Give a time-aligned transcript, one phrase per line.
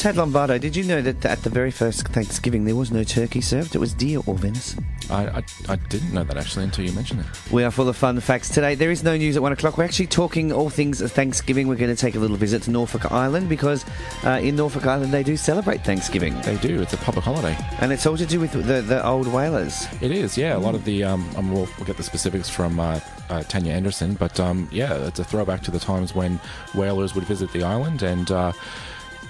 [0.00, 3.42] Tad Lombardo, did you know that at the very first Thanksgiving there was no turkey
[3.42, 3.74] served?
[3.74, 4.82] It was deer or venison.
[5.10, 7.26] I, I, I didn't know that actually until you mentioned it.
[7.52, 8.74] We are full of fun facts today.
[8.74, 9.76] There is no news at one o'clock.
[9.76, 11.68] We're actually talking all things Thanksgiving.
[11.68, 13.84] We're going to take a little visit to Norfolk Island because
[14.24, 16.40] uh, in Norfolk Island they do celebrate Thanksgiving.
[16.40, 16.80] They do.
[16.80, 17.54] It's a public holiday.
[17.80, 19.86] And it's all to do with the, the old whalers.
[20.00, 20.56] It is, yeah.
[20.56, 23.74] A lot of the, um, um we'll, we'll, get the specifics from uh, uh, Tania
[23.74, 26.40] Anderson, but um, yeah, it's a throwback to the times when
[26.74, 28.52] whalers would visit the island and uh,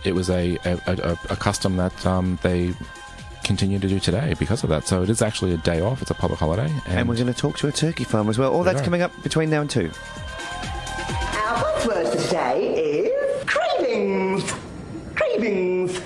[0.04, 2.74] it was a, a, a, a custom that um, they
[3.44, 4.86] continue to do today because of that.
[4.86, 6.02] So it is actually a day off.
[6.02, 6.70] It's a public holiday.
[6.86, 8.52] And, and we're going to talk to a turkey farm as well.
[8.52, 8.84] All that's are.
[8.84, 9.90] coming up between now and two.
[10.62, 14.54] Our first word today is cravings.
[15.14, 16.00] Cravings.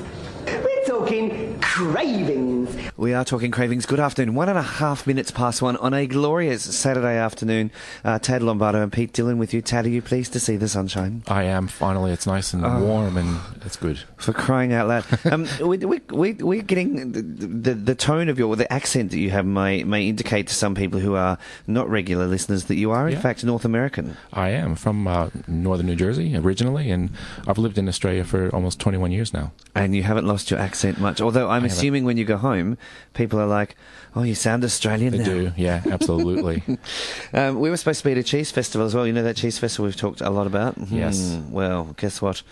[0.46, 2.53] We're talking cravings.
[2.96, 3.86] We are talking cravings.
[3.86, 4.36] Good afternoon.
[4.36, 7.72] One and a half minutes past one on a glorious Saturday afternoon.
[8.04, 9.60] Uh, Tad Lombardo and Pete Dillon with you.
[9.62, 11.24] Tad, are you pleased to see the sunshine?
[11.26, 11.66] I am.
[11.66, 13.98] Finally, it's nice and oh, warm and it's good.
[14.16, 15.04] For crying out loud.
[15.32, 19.18] um, we, we, we, we're getting the, the, the, tone of your, the accent that
[19.18, 22.92] you have may, may indicate to some people who are not regular listeners that you
[22.92, 23.20] are, in yeah.
[23.20, 24.16] fact, North American.
[24.32, 27.10] I am from uh, northern New Jersey originally, and
[27.48, 29.50] I've lived in Australia for almost 21 years now.
[29.74, 32.78] And you haven't lost your accent much, although I'm assuming when you go home,
[33.14, 33.76] people are like,
[34.14, 35.24] "Oh, you sound Australian." They now.
[35.24, 36.62] do, yeah, absolutely.
[37.32, 39.06] um, we were supposed to be at a cheese festival as well.
[39.06, 40.76] You know that cheese festival we've talked a lot about.
[40.88, 41.34] Yes.
[41.34, 42.42] Hmm, well, guess what?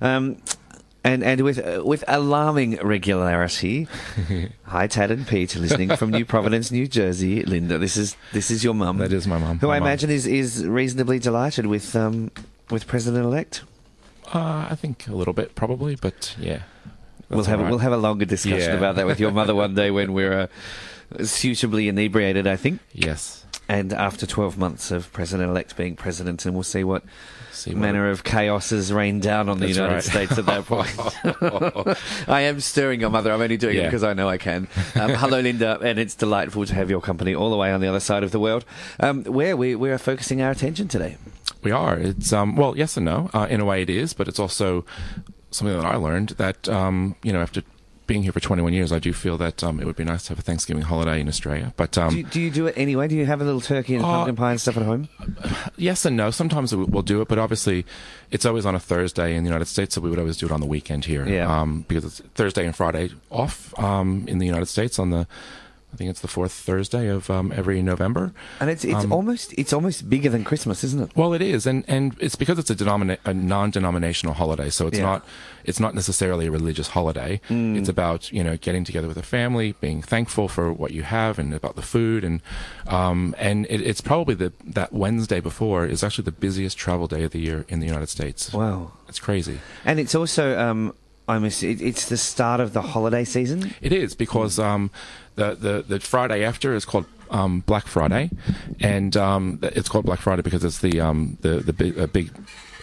[0.00, 0.36] Um,
[1.02, 3.88] and and with uh, with alarming regularity.
[4.64, 7.42] Hi, Tad and Pete, listening from New Providence, New Jersey.
[7.42, 8.98] Linda, this is this is your mum.
[8.98, 9.58] That is my mum.
[9.58, 12.30] Who my I imagine is is reasonably delighted with um
[12.70, 13.62] with President elect.
[14.32, 16.62] Uh, I think a little bit, probably, but yeah
[17.30, 17.70] we'll have right.
[17.70, 18.76] we'll have a longer discussion yeah.
[18.76, 20.48] about that with your mother one day when we're
[21.18, 22.46] uh, suitably inebriated.
[22.46, 22.80] I think.
[22.92, 23.40] Yes.
[23.68, 27.04] And after 12 months of President-elect being president, and we'll see what
[27.52, 30.02] see manner of chaos has rained down on the United right.
[30.02, 30.90] States at that point.
[32.28, 33.30] I am stirring your mother.
[33.32, 33.82] I'm only doing yeah.
[33.82, 34.66] it because I know I can.
[34.96, 37.86] Um, hello, Linda, and it's delightful to have your company all the way on the
[37.86, 38.64] other side of the world.
[38.98, 41.16] Um, where we, we are focusing our attention today.
[41.62, 41.96] We are.
[41.96, 43.30] It's um, well, yes and no.
[43.32, 44.84] Uh, in a way, it is, but it's also
[45.50, 47.62] something that I learned that um, you know after
[48.10, 50.30] being here for 21 years, I do feel that um, it would be nice to
[50.30, 51.72] have a Thanksgiving holiday in Australia.
[51.76, 53.06] But um, do, you, do, you, do it anyway?
[53.06, 55.08] Do you have a little turkey and uh, pumpkin pie and stuff at home?
[55.76, 56.30] Yes and no.
[56.30, 57.86] Sometimes we'll do it, but obviously
[58.30, 60.52] it's always on a Thursday in the United States, so we would always do it
[60.52, 61.26] on the weekend here.
[61.26, 61.60] Yeah.
[61.60, 65.26] Um, because it's Thursday and Friday off um, in the United States on the
[65.92, 69.52] I think it's the fourth Thursday of um, every November, and it's it's um, almost
[69.58, 71.16] it's almost bigger than Christmas, isn't it?
[71.16, 74.98] Well, it is, and and it's because it's a, denomina- a non-denominational holiday, so it's
[74.98, 75.04] yeah.
[75.04, 75.26] not
[75.64, 77.40] it's not necessarily a religious holiday.
[77.48, 77.76] Mm.
[77.76, 81.38] It's about you know getting together with a family, being thankful for what you have,
[81.38, 82.40] and about the food, and
[82.86, 87.24] um, and it, it's probably the that Wednesday before is actually the busiest travel day
[87.24, 88.52] of the year in the United States.
[88.52, 90.56] Wow, it's crazy, and it's also
[91.30, 93.74] I'm it's the start of the holiday season.
[93.80, 94.90] It is because um,
[95.36, 98.30] the, the the Friday after is called um, Black Friday,
[98.80, 102.30] and um, it's called Black Friday because it's the um, the the big, big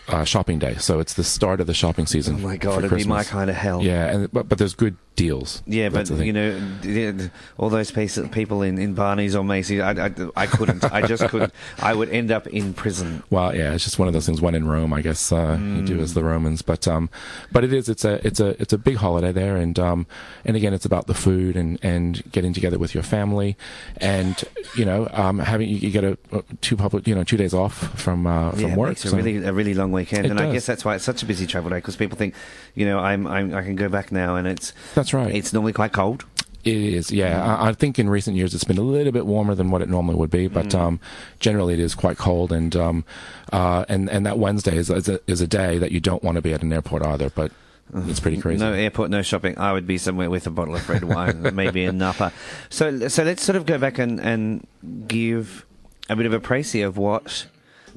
[0.07, 0.75] uh, shopping day.
[0.75, 2.35] So it's the start of the shopping season.
[2.37, 3.83] Oh my god, it'd be my kind of hell.
[3.83, 5.63] Yeah, and but, but there's good deals.
[5.65, 10.45] Yeah, but you know, all those people in, in Barney's or Macy's, I, I, I
[10.45, 10.85] couldn't.
[10.85, 11.51] I just couldn't.
[11.79, 13.23] I would end up in prison.
[13.29, 14.39] Well, yeah, it's just one of those things.
[14.39, 15.77] One in Rome, I guess uh, mm.
[15.77, 16.61] you do as the Romans.
[16.61, 17.09] But um,
[17.51, 17.89] but it is.
[17.89, 20.07] It's a it's a it's a big holiday there, and um,
[20.45, 23.57] and again, it's about the food and and getting together with your family,
[23.97, 24.41] and
[24.77, 26.17] you know, um, having you, get a,
[26.61, 28.91] two public, you know, two days off from uh, from yeah, work.
[28.91, 30.47] It's a really a really long weekend, and does.
[30.47, 32.35] I guess that's why it's such a busy travel day because people think,
[32.75, 35.33] you know, I'm, I'm I can go back now, and it's that's right.
[35.33, 36.25] It's normally quite cold.
[36.63, 37.39] It is, yeah.
[37.39, 37.47] Mm.
[37.47, 39.87] I, I, think in recent years it's been a little bit warmer than what it
[39.87, 40.79] normally would be, but mm.
[40.79, 40.99] um,
[41.39, 42.51] generally it is quite cold.
[42.51, 43.05] And um,
[43.53, 46.35] uh, and and that Wednesday is is a, is a day that you don't want
[46.35, 47.29] to be at an airport either.
[47.29, 47.51] But
[47.93, 48.59] it's pretty crazy.
[48.59, 49.57] No airport, no shopping.
[49.57, 52.33] I would be somewhere with a bottle of red wine, maybe a Napa.
[52.69, 54.67] So, so let's sort of go back and, and
[55.07, 55.65] give
[56.09, 57.47] a bit of a précis of what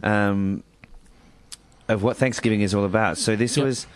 [0.02, 0.62] um,
[1.88, 3.18] of what Thanksgiving is all about.
[3.18, 3.66] So this yep.
[3.66, 3.86] was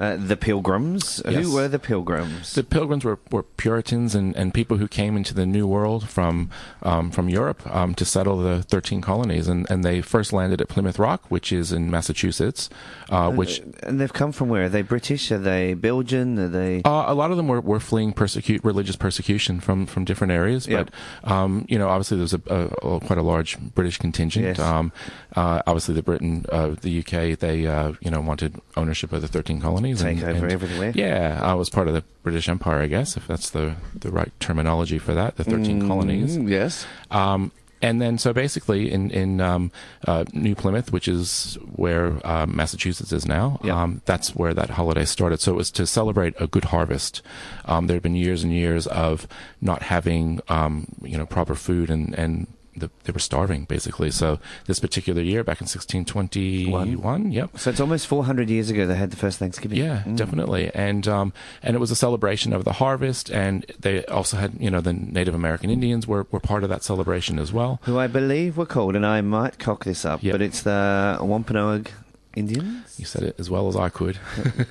[0.00, 1.20] uh, the Pilgrims.
[1.28, 1.44] Yes.
[1.44, 2.54] Who were the Pilgrims?
[2.54, 6.48] The Pilgrims were, were Puritans and, and people who came into the New World from
[6.82, 9.46] um, from Europe um, to settle the 13 colonies.
[9.46, 12.70] And, and they first landed at Plymouth Rock, which is in Massachusetts.
[13.10, 14.64] Uh, which And they've come from where?
[14.64, 15.30] Are they British?
[15.30, 16.38] Are they Belgian?
[16.38, 16.80] Are they.
[16.82, 20.66] Uh, a lot of them were, were fleeing persecute religious persecution from, from different areas.
[20.66, 20.90] Yep.
[21.22, 24.46] But, um, you know, obviously there's a, a, a, quite a large British contingent.
[24.46, 24.58] Yes.
[24.58, 24.92] Um,
[25.36, 29.28] uh, obviously, the Britain, uh, the UK, they, uh, you know, wanted ownership of the
[29.28, 30.20] 13 colonies colonies.
[30.20, 30.92] Take and, over and, everywhere.
[30.94, 34.32] Yeah, I was part of the British Empire, I guess, if that's the the right
[34.40, 35.36] terminology for that.
[35.36, 36.36] The thirteen mm, colonies.
[36.36, 36.86] Yes.
[37.10, 37.52] Um,
[37.82, 39.72] and then, so basically, in in um,
[40.06, 43.82] uh, New Plymouth, which is where uh, Massachusetts is now, yeah.
[43.82, 45.40] um, that's where that holiday started.
[45.40, 47.22] So it was to celebrate a good harvest.
[47.64, 49.26] Um, there had been years and years of
[49.62, 52.46] not having, um, you know, proper food and and
[52.80, 54.10] the, they were starving basically.
[54.10, 57.32] So this particular year, back in 1621, One.
[57.32, 57.58] yep.
[57.58, 59.78] So it's almost 400 years ago they had the first Thanksgiving.
[59.78, 60.16] Yeah, mm.
[60.16, 61.32] definitely, and um,
[61.62, 64.92] and it was a celebration of the harvest, and they also had you know the
[64.92, 67.80] Native American Indians were, were part of that celebration as well.
[67.82, 70.32] Who I believe were called, and I might cock this up, yep.
[70.32, 71.90] but it's the Wampanoag
[72.36, 72.98] Indians.
[72.98, 74.18] You said it as well as I could.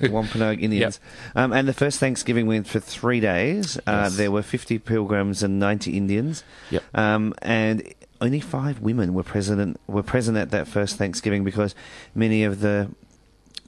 [0.02, 0.98] Wampanoag Indians.
[1.34, 1.36] Yep.
[1.36, 3.76] Um, and the first Thanksgiving went for three days.
[3.78, 4.16] Uh, yes.
[4.16, 6.42] There were 50 pilgrims and 90 Indians.
[6.70, 6.82] Yep.
[6.94, 7.82] Um, and
[8.20, 11.74] only five women were present were present at that first Thanksgiving because
[12.14, 12.90] many of the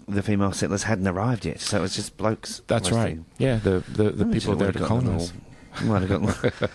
[0.08, 1.60] the female settlers hadn't arrived yet.
[1.60, 2.62] So it was just blokes.
[2.66, 3.18] That's right.
[3.38, 5.32] Yeah, the the, the people there to colonize.
[5.84, 6.28] Might have gotten.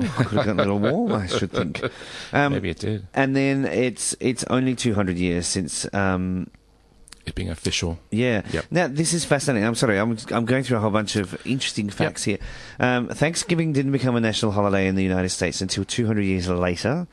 [0.00, 1.82] could have gotten a little warm, I should think.
[2.32, 3.06] Um, Maybe it did.
[3.14, 6.50] And then it's it's only 200 years since um,
[7.26, 7.98] it being official.
[8.10, 8.42] Yeah.
[8.52, 8.66] Yep.
[8.70, 9.66] Now this is fascinating.
[9.66, 9.98] I'm sorry.
[9.98, 12.40] I'm I'm going through a whole bunch of interesting facts yep.
[12.40, 12.48] here.
[12.80, 17.06] Um, Thanksgiving didn't become a national holiday in the United States until 200 years later.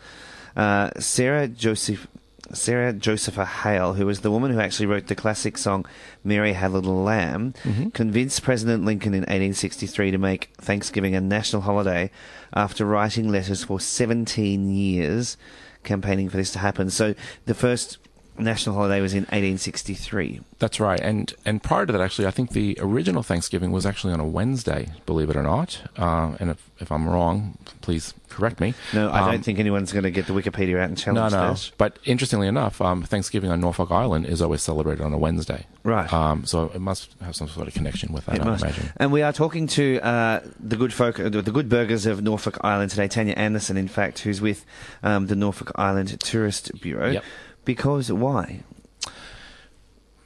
[0.56, 2.08] Uh, Sarah Joseph.
[2.54, 5.86] Sarah Josepha Hale, who was the woman who actually wrote the classic song
[6.22, 7.90] Mary Had a Little Lamb, mm-hmm.
[7.92, 12.12] convinced President Lincoln in 1863 to make Thanksgiving a national holiday
[12.54, 15.38] after writing letters for 17 years
[15.84, 16.90] campaigning for this to happen.
[16.90, 17.16] So
[17.46, 17.98] the first
[18.41, 20.41] national holiday was in 1863.
[20.59, 24.13] That's right, and and prior to that, actually, I think the original Thanksgiving was actually
[24.13, 24.89] on a Wednesday.
[25.05, 28.73] Believe it or not, uh, and if, if I'm wrong, please correct me.
[28.93, 31.51] No, I um, don't think anyone's going to get the Wikipedia out and challenge no,
[31.51, 31.55] no.
[31.77, 35.67] But interestingly enough, um, Thanksgiving on Norfolk Island is always celebrated on a Wednesday.
[35.83, 36.11] Right.
[36.11, 38.38] Um, so it must have some sort of connection with that.
[38.38, 38.63] It I must.
[38.63, 38.91] imagine.
[38.97, 42.57] And we are talking to uh, the good folk, uh, the good burghers of Norfolk
[42.61, 43.07] Island today.
[43.07, 44.65] Tania Anderson, in fact, who's with
[45.03, 47.11] um, the Norfolk Island Tourist Bureau.
[47.11, 47.23] Yep.
[47.66, 48.63] Because why?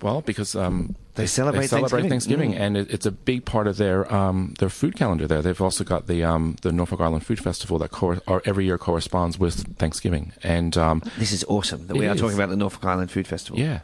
[0.01, 2.77] Well, because um, they, celebrate, they celebrate Thanksgiving, Thanksgiving mm.
[2.77, 5.27] and it, it's a big part of their um, their food calendar.
[5.27, 8.77] There, they've also got the um, the Norfolk Island Food Festival that cor- every year
[8.77, 10.33] corresponds with Thanksgiving.
[10.43, 12.21] And um, this is awesome that we are is.
[12.21, 13.59] talking about the Norfolk Island Food Festival.
[13.59, 13.79] Yeah,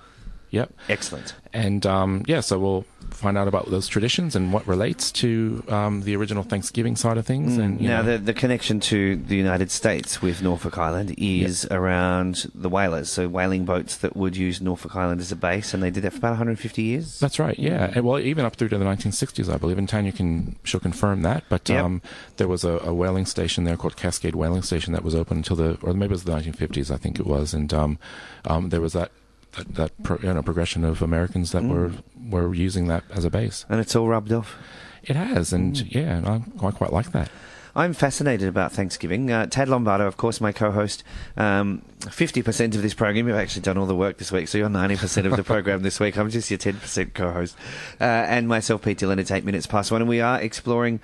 [0.52, 1.34] yep, excellent.
[1.54, 6.02] And um, yeah, so we'll find out about those traditions and what relates to um,
[6.02, 7.58] the original Thanksgiving side of things.
[7.58, 7.64] Mm.
[7.64, 11.72] And now, the, the connection to the United States with Norfolk Island is yep.
[11.74, 15.84] around the whalers, so whaling boats that would use Norfolk Island as a base, and
[15.84, 17.20] they did that for about 150 years.
[17.20, 17.58] That's right.
[17.58, 17.96] Yeah, mm.
[17.98, 19.78] and, well, even up through to the 1960s, I believe.
[19.78, 21.44] And Tania can she'll confirm that.
[21.50, 21.84] But yep.
[21.84, 22.02] um,
[22.38, 25.56] there was a, a, whaling station there called Cascade Whaling Station that was open until
[25.56, 28.00] the, or maybe it was the 1950s, I think it was, and um,
[28.46, 29.12] um there was that
[29.54, 31.70] that, that pro, you know, progression of Americans that mm.
[31.70, 31.92] were
[32.30, 33.66] were using that as a base.
[33.70, 34.58] And it's all rubbed off.
[35.04, 35.94] It has, and mm.
[35.94, 37.30] yeah, I, I quite like that.
[37.76, 39.32] I'm fascinated about Thanksgiving.
[39.32, 41.04] Uh, Tad Lombardo, of course, my co-host.
[41.38, 44.68] Um, 50% of this program, you've actually done all the work this week, so you're
[44.68, 46.18] 90% of the program this week.
[46.18, 47.56] I'm just your 10% co-host.
[48.00, 51.00] Uh, and myself, Pete Dillon, it's eight minutes past one, and we are exploring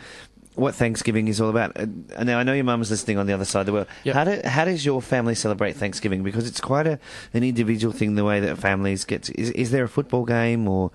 [0.58, 1.78] what Thanksgiving is all about.
[1.80, 3.88] Uh, now I know your mum's listening on the other side of the world.
[4.04, 4.16] Yep.
[4.16, 6.24] How do how does your family celebrate Thanksgiving?
[6.24, 7.00] Because it's quite a
[7.34, 9.24] an individual thing the way that families get.
[9.24, 10.92] To, is is there a football game or?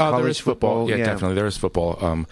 [0.00, 0.82] Oh, there is football.
[0.84, 0.90] football?
[0.90, 2.04] Yeah, yeah, definitely there is football.
[2.04, 2.26] Um,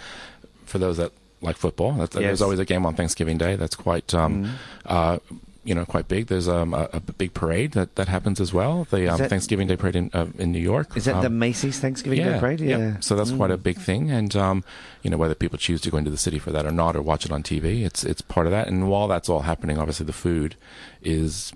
[0.67, 2.11] for those that like football, yes.
[2.11, 3.57] there's always a game on Thanksgiving Day.
[3.57, 4.51] That's quite um, mm.
[4.87, 5.19] uh,
[5.65, 6.27] you know quite big.
[6.27, 8.87] There's um, a, a, big parade that, that happens as well.
[8.91, 10.97] The um, that, Thanksgiving Day parade in uh, in New York.
[10.97, 12.61] Is that um, the Macy's Thanksgiving yeah, Day parade?
[12.61, 12.79] Yeah.
[12.79, 12.97] yeah.
[13.01, 13.37] So that's mm.
[13.37, 14.65] quite a big thing, and um,
[15.03, 17.03] you know whether people choose to go into the city for that or not, or
[17.03, 18.69] watch it on TV, it's it's part of that.
[18.69, 20.57] And while that's all happening, obviously the food
[21.03, 21.53] is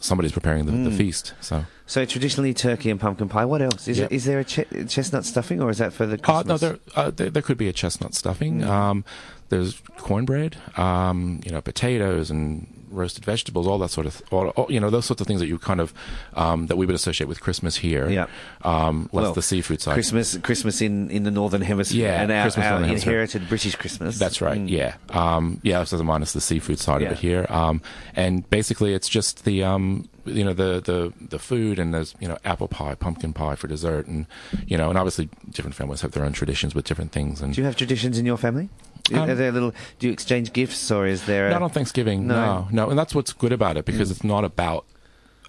[0.00, 0.84] somebody's preparing the, mm.
[0.84, 1.32] the, feast.
[1.40, 3.44] So, so traditionally turkey and pumpkin pie.
[3.44, 4.10] What else is, yep.
[4.10, 6.18] it, is there a ch- chestnut stuffing, or is that for the?
[6.18, 6.44] Christmas?
[6.44, 8.60] Uh, no, there, uh, there, there could be a chestnut stuffing.
[8.60, 8.66] Mm.
[8.66, 9.04] Um,
[9.48, 14.70] there's cornbread, um, you know, potatoes and roasted vegetables, all that sort of, all, all,
[14.70, 15.92] you know, those sorts of things that you kind of
[16.34, 18.08] um, that we would associate with Christmas here.
[18.08, 18.26] Yeah.
[18.62, 19.94] Um, less well, the seafood side.
[19.94, 22.08] Christmas, Christmas in, in the northern hemisphere.
[22.08, 22.22] Yeah.
[22.22, 24.18] And our, Christmas our inherited British Christmas.
[24.18, 24.60] That's right.
[24.60, 24.68] Mm.
[24.68, 24.94] Yeah.
[25.10, 25.84] Um, yeah.
[25.84, 27.08] So the minus the seafood side yeah.
[27.08, 27.46] of it here.
[27.48, 27.82] Um,
[28.14, 32.28] and basically, it's just the um, you know the the the food and there's you
[32.28, 34.26] know apple pie, pumpkin pie for dessert, and
[34.66, 37.40] you know, and obviously different families have their own traditions with different things.
[37.40, 38.68] And do you have traditions in your family?
[39.14, 39.72] Um, Are there little?
[39.98, 41.48] Do you exchange gifts, or is there?
[41.48, 42.26] A, not on Thanksgiving.
[42.26, 42.34] No.
[42.34, 44.12] no, no, and that's what's good about it because mm.
[44.12, 44.86] it's not about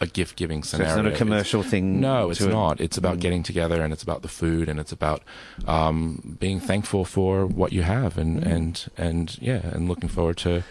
[0.02, 0.94] a gift giving scenario.
[0.94, 2.00] So it's not a commercial it's, thing.
[2.00, 2.82] No, it's not.
[2.82, 3.22] It's about mm.
[3.22, 5.24] getting together, and it's about the food, and it's about
[5.68, 8.52] um, being thankful for what you have, and mm.
[8.52, 10.64] and and yeah, and looking forward to.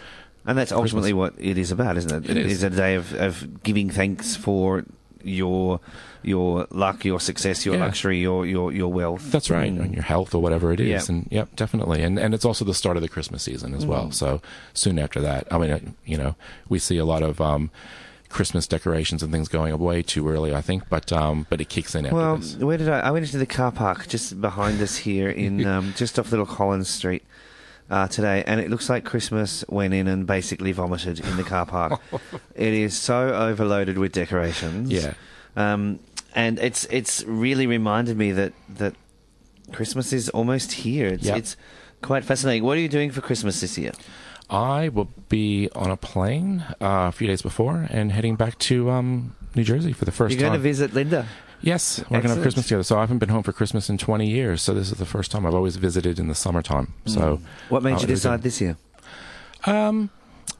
[0.45, 1.37] And that's ultimately Christmas.
[1.37, 2.29] what it is about, isn't it?
[2.29, 2.63] It is.
[2.63, 4.83] It's a day of, of giving thanks for
[5.23, 5.79] your
[6.23, 7.85] your luck, your success, your yeah.
[7.85, 9.31] luxury, your, your your wealth.
[9.31, 9.81] That's right, mm.
[9.81, 10.87] and your health or whatever it is.
[10.87, 11.09] Yep.
[11.09, 12.01] And yep, definitely.
[12.01, 13.89] And and it's also the start of the Christmas season as mm.
[13.89, 14.11] well.
[14.11, 14.41] So
[14.73, 16.35] soon after that, I mean, uh, you know,
[16.69, 17.41] we see a lot of.
[17.41, 17.71] Um,
[18.29, 21.93] Christmas decorations and things going way too early, I think, but um, but it kicks
[21.93, 23.01] in well, where did I?
[23.01, 26.47] I went into the car park just behind us here in um, just off Little
[26.47, 27.23] Collins Street,
[27.89, 31.65] uh, today, and it looks like Christmas went in and basically vomited in the car
[31.65, 32.01] park.
[32.55, 34.91] it is so overloaded with decorations.
[34.91, 35.13] Yeah.
[35.55, 35.99] Um,
[36.35, 38.95] and it's it's really reminded me that that
[39.71, 41.07] Christmas is almost here.
[41.07, 41.37] It's, yep.
[41.37, 41.57] it's
[42.01, 42.63] quite fascinating.
[42.63, 43.91] What are you doing for Christmas this year?
[44.49, 48.89] I will be on a plane uh, a few days before and heading back to
[48.91, 50.29] um, New Jersey for the 1st time.
[50.31, 51.27] You're going to visit Linda.
[51.63, 52.83] Yes, we're going to have Christmas together.
[52.83, 54.61] So I haven't been home for Christmas in 20 years.
[54.61, 56.93] So this is the first time I've always visited in the summertime.
[57.05, 57.41] So, mm.
[57.69, 58.75] what made uh, you decide this year?
[59.65, 60.09] Um,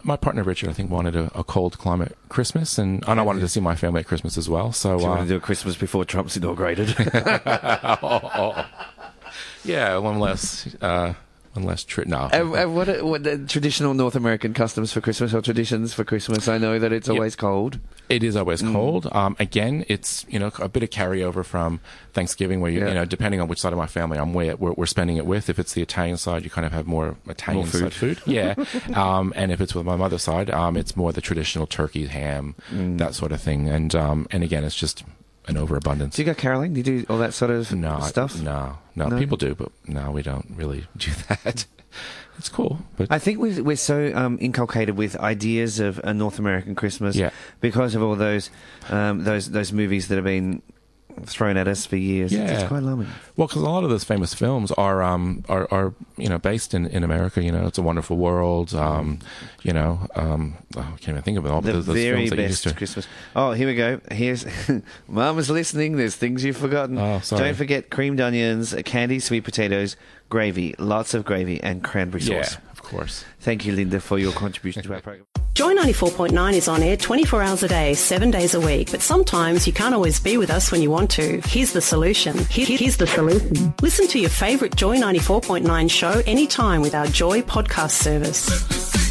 [0.02, 3.42] my partner Richard, I think, wanted a, a cold climate Christmas, and, and I wanted
[3.42, 4.72] to see my family at Christmas as well.
[4.72, 6.96] So, so uh, want to do a Christmas before Trump's inaugurated.
[6.98, 8.00] oh,
[8.34, 8.66] oh.
[9.66, 10.68] Yeah, one less.
[10.82, 11.14] Uh,
[11.56, 12.30] unless tri- no.
[12.32, 16.04] And, and what, are, what are traditional North American customs for Christmas or traditions for
[16.04, 16.48] Christmas?
[16.48, 17.40] I know that it's always yep.
[17.40, 17.80] cold.
[18.10, 18.74] It is always mm.
[18.74, 19.08] cold.
[19.12, 21.80] Um, again, it's you know a bit of carryover from
[22.14, 22.88] Thanksgiving, where you, yeah.
[22.90, 25.50] you know depending on which side of my family I'm we're, we're, spending it with.
[25.50, 27.82] If it's the Italian side, you kind of have more Italian more food.
[27.82, 28.22] side food.
[28.26, 28.56] Yeah,
[28.94, 32.56] um, and if it's with my mother's side, um, it's more the traditional turkey, ham,
[32.72, 32.98] mm.
[32.98, 33.70] that sort of thing.
[33.70, 35.04] And um, and again, it's just
[35.48, 36.16] an overabundance.
[36.16, 36.74] Do you go caroling?
[36.74, 38.42] Do you do all that sort of no, stuff?
[38.42, 41.66] No, no, no, people do, but no, we don't really do that.
[42.38, 42.80] it's cool.
[42.98, 47.16] But I think we're, we're so um, inculcated with ideas of a North American Christmas
[47.16, 47.32] yeah.
[47.62, 48.50] because of all those
[48.90, 50.62] um, those those movies that have been
[51.26, 52.32] thrown at us for years.
[52.32, 52.44] Yeah.
[52.44, 53.08] It's, it's quite alarming.
[53.36, 56.74] Well, because a lot of those famous films are, um, are, are, you know, based
[56.74, 57.42] in, in America.
[57.44, 58.74] You know, It's a Wonderful World.
[58.74, 59.20] Um,
[59.62, 61.62] you know, um, oh, I can't even think of it all.
[61.62, 62.74] The those, those very best to...
[62.74, 63.08] Christmas.
[63.36, 64.02] Oh, here we go.
[64.12, 64.46] Here's
[65.08, 65.98] Mama's listening.
[65.98, 66.98] There's things you've forgotten.
[66.98, 67.44] Oh, sorry.
[67.44, 69.96] Don't forget creamed onions, candy, sweet potatoes,
[70.30, 72.54] gravy, lots of gravy, and cranberry sauce.
[72.54, 73.26] Yeah, of course.
[73.40, 75.26] Thank you, Linda, for your contribution to our program.
[75.54, 79.68] Joy 94.9 is on air 24 hours a day, 7 days a week, but sometimes
[79.68, 81.42] you can't always be with us when you want to.
[81.46, 82.38] Here's the solution.
[82.50, 83.74] here's the solution.
[83.82, 89.03] Listen to your favourite Joy 94.9 show anytime with our Joy podcast service.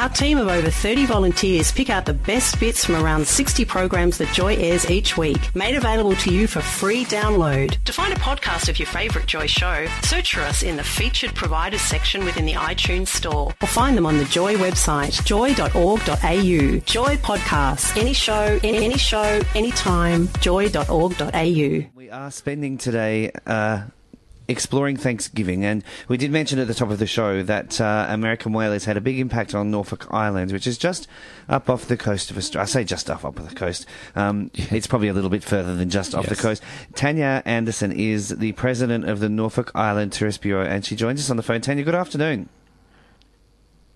[0.00, 4.16] Our team of over 30 volunteers pick out the best bits from around 60 programs
[4.16, 7.76] that Joy airs each week, made available to you for free download.
[7.84, 11.34] To find a podcast of your favourite Joy show, search for us in the featured
[11.34, 16.80] providers section within the iTunes store or find them on the Joy website, joy.org.au.
[16.86, 17.94] Joy Podcasts.
[17.94, 21.90] Any show, any show, anytime, joy.org.au.
[21.94, 23.82] We are spending today uh,
[24.50, 25.64] exploring Thanksgiving.
[25.64, 28.96] And we did mention at the top of the show that uh, American whalers had
[28.96, 31.08] a big impact on Norfolk Island, which is just
[31.48, 32.62] up off the coast of Australia.
[32.62, 33.86] I say just off, up the coast.
[34.14, 36.36] Um, it's probably a little bit further than just off yes.
[36.36, 36.62] the coast.
[36.94, 41.30] Tania Anderson is the president of the Norfolk Island Tourist Bureau, and she joins us
[41.30, 41.60] on the phone.
[41.60, 42.48] Tania, good afternoon.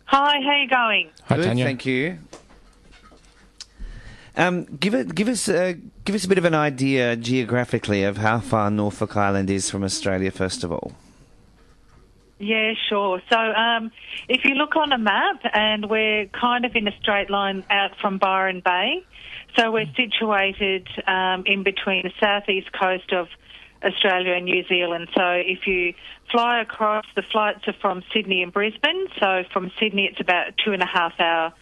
[0.06, 1.10] Hi, how are you going?
[1.24, 1.64] Hi, Good, Tania.
[1.64, 2.18] thank you.
[4.36, 5.74] Um, give it, give us, uh,
[6.04, 9.84] give us a bit of an idea geographically of how far Norfolk Island is from
[9.84, 10.30] Australia.
[10.30, 10.92] First of all.
[12.38, 13.22] Yeah, sure.
[13.30, 13.92] So um,
[14.28, 17.92] if you look on a map, and we're kind of in a straight line out
[18.00, 19.04] from Byron Bay,
[19.56, 23.28] so we're situated um, in between the southeast coast of
[23.84, 25.08] Australia and New Zealand.
[25.14, 25.94] So if you
[26.32, 29.06] fly across, the flights are from Sydney and Brisbane.
[29.20, 31.52] So from Sydney, it's about a two and a half hour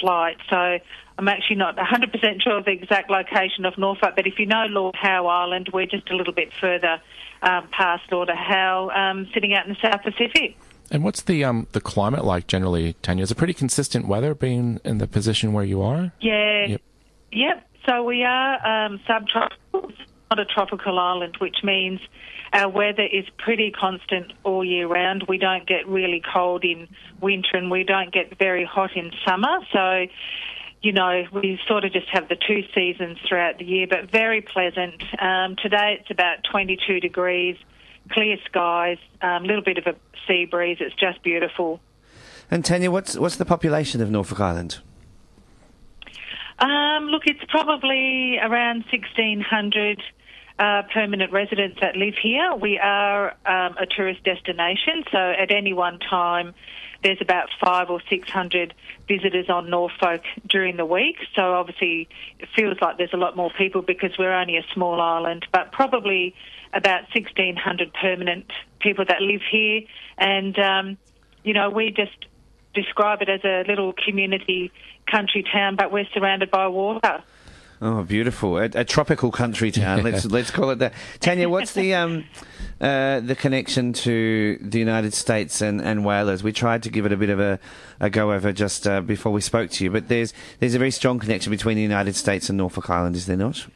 [0.00, 0.36] flight.
[0.48, 0.78] So
[1.18, 4.66] I'm actually not 100% sure of the exact location of Norfolk, but if you know
[4.68, 7.00] Lord Howe Island, we're just a little bit further
[7.42, 10.56] um, past Lord Howe, um, sitting out in the South Pacific.
[10.90, 13.22] And what's the um the climate like generally, Tania?
[13.22, 16.12] Is it pretty consistent weather being in the position where you are?
[16.20, 16.66] Yeah.
[16.66, 16.82] Yep.
[17.32, 17.68] yep.
[17.88, 19.90] So we are um, subtropical,
[20.30, 22.00] not a tropical island, which means
[22.52, 25.24] our weather is pretty constant all year round.
[25.28, 26.88] We don't get really cold in
[27.20, 29.58] winter and we don't get very hot in summer.
[29.72, 30.06] So,
[30.82, 34.42] you know, we sort of just have the two seasons throughout the year, but very
[34.42, 35.02] pleasant.
[35.18, 37.56] Um, today it's about 22 degrees,
[38.10, 39.94] clear skies, a um, little bit of a
[40.28, 40.78] sea breeze.
[40.80, 41.80] It's just beautiful.
[42.50, 44.80] And Tania, what's what's the population of Norfolk Island?
[46.58, 50.02] Um, look, it's probably around 1,600
[50.58, 52.54] uh, permanent residents that live here.
[52.54, 56.54] We are um, a tourist destination, so at any one time,
[57.02, 58.74] there's about five or six hundred
[59.08, 61.16] visitors on Norfolk during the week.
[61.34, 65.00] So obviously, it feels like there's a lot more people because we're only a small
[65.00, 66.34] island, but probably
[66.72, 69.82] about 1,600 permanent people that live here.
[70.16, 70.98] And, um,
[71.42, 72.16] you know, we just
[72.74, 74.72] describe it as a little community
[75.10, 77.22] country town, but we're surrounded by water.
[77.84, 78.58] Oh, beautiful!
[78.58, 80.04] A, a tropical country town.
[80.04, 80.94] let's let's call it that.
[81.18, 82.24] Tania, what's the um,
[82.80, 86.44] uh, the connection to the United States and, and whalers?
[86.44, 87.58] We tried to give it a bit of a,
[87.98, 90.92] a go over just uh, before we spoke to you, but there's there's a very
[90.92, 93.66] strong connection between the United States and Norfolk Island, is there not?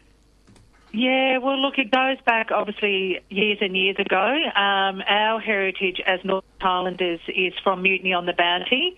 [0.93, 4.35] Yeah, well, look, it goes back obviously years and years ago.
[4.55, 8.97] Um, our heritage as North Islanders is from Mutiny on the Bounty.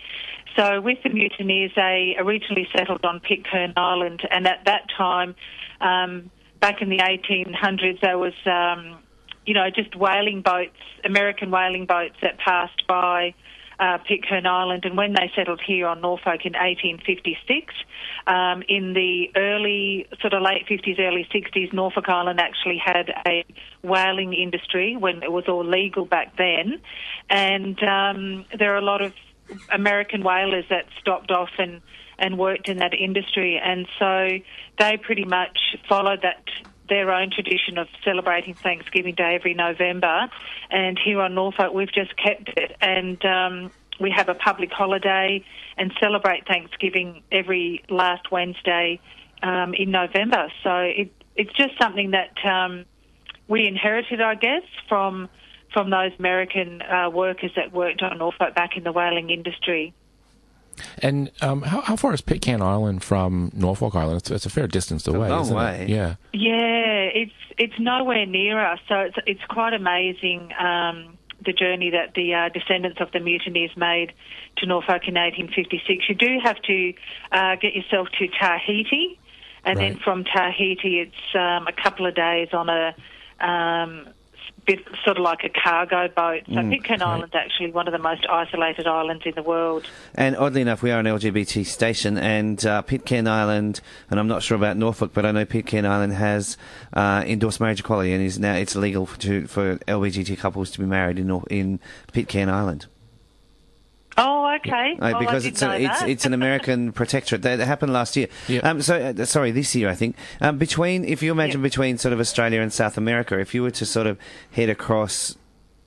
[0.56, 5.34] So, with the mutineers, they originally settled on Pitcairn Island, and at that time,
[5.80, 8.98] um, back in the 1800s, there was, um,
[9.46, 13.34] you know, just whaling boats, American whaling boats that passed by
[13.80, 17.74] uh, Pitcairn Island, and when they settled here on Norfolk in 1856,
[18.26, 23.44] um, in the early, sort of late 50s, early 60s, Norfolk Island actually had a
[23.82, 26.80] whaling industry when it was all legal back then,
[27.30, 29.12] and um, there are a lot of
[29.72, 31.80] American whalers that stopped off and
[32.20, 34.28] and worked in that industry, and so
[34.78, 35.56] they pretty much
[35.88, 36.42] followed that
[36.88, 40.28] their own tradition of celebrating Thanksgiving Day every November.
[40.70, 42.76] And here on Norfolk, we've just kept it.
[42.80, 45.44] And um, we have a public holiday
[45.76, 49.00] and celebrate Thanksgiving every last Wednesday
[49.42, 50.50] um, in November.
[50.62, 52.84] So it, it's just something that um,
[53.46, 55.28] we inherited, I guess, from
[55.72, 59.94] from those American uh, workers that worked on Norfolk back in the whaling industry.
[61.02, 64.18] And um, how, how, far is Pitcairn Island from Norfolk Island?
[64.18, 65.28] It's, it's a fair distance away.
[65.28, 65.82] A long way.
[65.82, 65.88] It?
[65.88, 66.14] Yeah.
[66.32, 70.52] Yeah, it's it's nowhere near us, so it's it's quite amazing.
[70.58, 74.12] Um, the journey that the uh, descendants of the mutineers made
[74.56, 76.08] to Norfolk in 1856.
[76.08, 76.92] You do have to
[77.30, 79.18] uh, get yourself to Tahiti,
[79.64, 79.92] and right.
[79.92, 82.94] then from Tahiti, it's um, a couple of days on a
[83.44, 84.08] um,
[84.68, 86.42] bit sort of like a cargo boat.
[86.46, 87.08] So mm, Pitcairn right.
[87.08, 89.86] Island's actually one of the most isolated islands in the world.
[90.14, 94.42] And oddly enough, we are an LGBT station, and uh, Pitcairn Island, and I'm not
[94.42, 96.58] sure about Norfolk, but I know Pitcairn Island has
[96.92, 100.78] uh, endorsed marriage equality, and is now it's legal for, to, for LGBT couples to
[100.78, 101.80] be married in in
[102.12, 102.86] Pitcairn Island.
[104.18, 104.94] Oh, okay.
[104.94, 108.28] Uh, well, because it's, a, it's it's an American protectorate that happened last year.
[108.48, 108.64] Yep.
[108.64, 110.16] Um, so uh, sorry, this year I think.
[110.40, 111.70] Um, between, if you imagine yep.
[111.70, 114.18] between sort of Australia and South America, if you were to sort of
[114.50, 115.36] head across,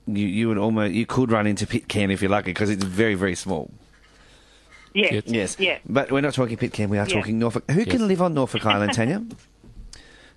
[0.06, 3.14] you you would almost you could run into Pitcairn if you're lucky because it's very
[3.14, 3.70] very small.
[4.94, 5.22] Yes.
[5.26, 5.56] Yes.
[5.58, 5.78] Yeah.
[5.86, 6.90] But we're not talking Pitcairn.
[6.90, 7.14] We are yeah.
[7.14, 7.70] talking Norfolk.
[7.70, 7.88] Who yes.
[7.88, 9.22] can live on Norfolk Island, Tanya?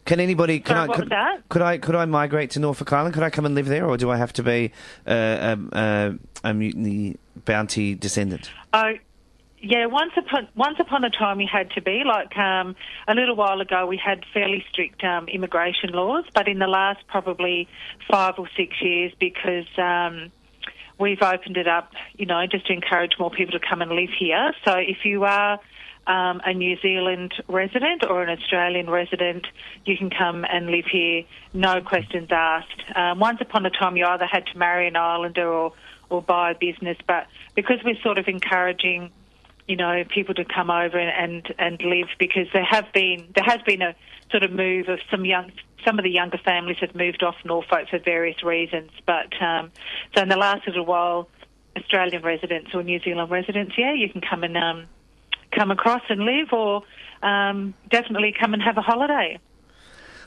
[0.06, 0.60] Can anybody?
[0.60, 0.88] Can I?
[0.88, 1.14] Could,
[1.50, 1.78] could, I?
[1.80, 3.14] Could I migrate to Norfolk Island?
[3.14, 4.72] Could I come and live there, or do I have to be
[5.08, 8.52] uh, a, a, a mutiny bounty descendant?
[8.74, 8.94] Oh,
[9.60, 9.88] yeah.
[9.88, 12.76] Once upon once upon a time, we had to be like um,
[13.08, 13.86] a little while ago.
[13.86, 17.68] We had fairly strict um, immigration laws, but in the last probably
[18.10, 20.32] five or six years, because um,
[21.00, 24.12] we've opened it up, you know, just to encourage more people to come and live
[24.18, 24.54] here.
[24.64, 25.60] So if you are
[26.08, 29.48] um, a New Zealand resident or an Australian resident,
[29.86, 32.84] you can come and live here, no questions asked.
[32.96, 35.74] Um, once upon a time, you either had to marry an islander or,
[36.10, 39.12] or buy a business, but because we're sort of encouraging,
[39.68, 43.46] you know, people to come over and, and, and live, because there have been there
[43.46, 43.96] has been a
[44.32, 45.52] sort of move of some young
[45.86, 49.72] some of the younger families have moved off Norfolk for various reasons, but um,
[50.16, 51.28] so in the last little while.
[51.78, 54.86] Australian residents or New Zealand residents, yeah, you can come and um,
[55.52, 56.84] come across and live, or
[57.22, 59.38] um, definitely come and have a holiday.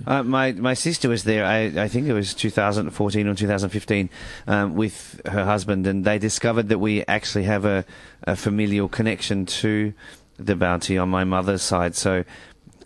[0.06, 1.44] Uh, my my sister was there.
[1.44, 4.10] I, I think it was 2014 or 2015
[4.46, 7.84] um, with her husband, and they discovered that we actually have a,
[8.24, 9.92] a familial connection to
[10.36, 11.94] the bounty on my mother's side.
[11.94, 12.24] So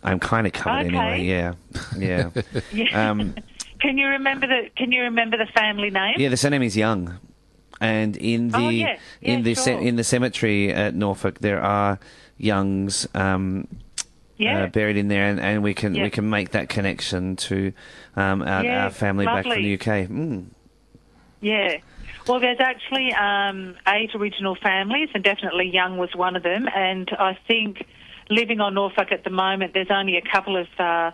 [0.02, 0.96] I'm kind of covered okay.
[0.96, 1.24] anyway.
[1.24, 1.54] Yeah,
[1.96, 2.30] yeah.
[2.72, 3.10] yeah.
[3.10, 3.34] Um,
[3.80, 6.14] can you remember the Can you remember the family name?
[6.18, 7.18] Yeah, the surname is Young.
[7.80, 8.96] and in the Oh, yeah.
[9.20, 9.78] Yeah, in the sure.
[9.80, 11.98] in the cemetery at Norfolk there are
[12.38, 13.66] youngs um,
[14.42, 14.64] Yeah.
[14.64, 16.04] uh, buried in there, and, and we can Yeah.
[16.04, 17.72] we can make that connection to
[18.16, 20.08] um, our, Yeah, our family back from the UK.
[20.08, 20.46] Mm.
[21.40, 21.76] Yeah.
[22.28, 26.68] Well, there's actually um, eight original families, and definitely Young was one of them.
[26.74, 27.84] And I think
[28.30, 31.10] living on Norfolk at the moment, there's only a couple of uh,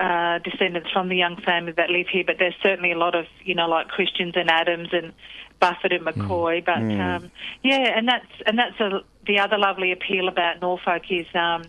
[0.00, 3.26] uh, descendants from the Young family that live here, but there's certainly a lot of,
[3.44, 5.12] you know, like Christians and Adams and
[5.58, 6.64] Buffett and McCoy.
[6.64, 7.30] But um,
[7.62, 11.62] yeah, and that's and that's a, the other lovely appeal about Norfolk is, um,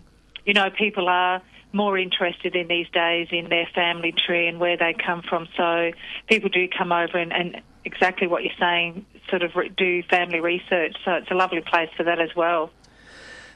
[0.44, 4.76] you know, people are more interested in these days in their family tree and where
[4.76, 5.48] they come from.
[5.56, 5.90] So
[6.28, 10.40] people do come over and, and exactly what you're saying, sort of re- do family
[10.40, 10.96] research.
[11.04, 12.70] So it's a lovely place for that as well.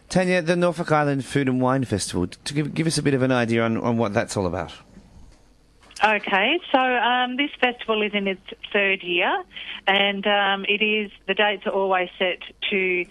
[0.08, 2.26] Tania, the Norfolk Island Food and Wine Festival.
[2.26, 4.72] To give, give us a bit of an idea on, on what that's all about.
[6.02, 8.40] Okay, so um, this festival is in its
[8.72, 9.42] third year,
[9.86, 12.38] and um, it is the dates are always set
[12.70, 13.04] to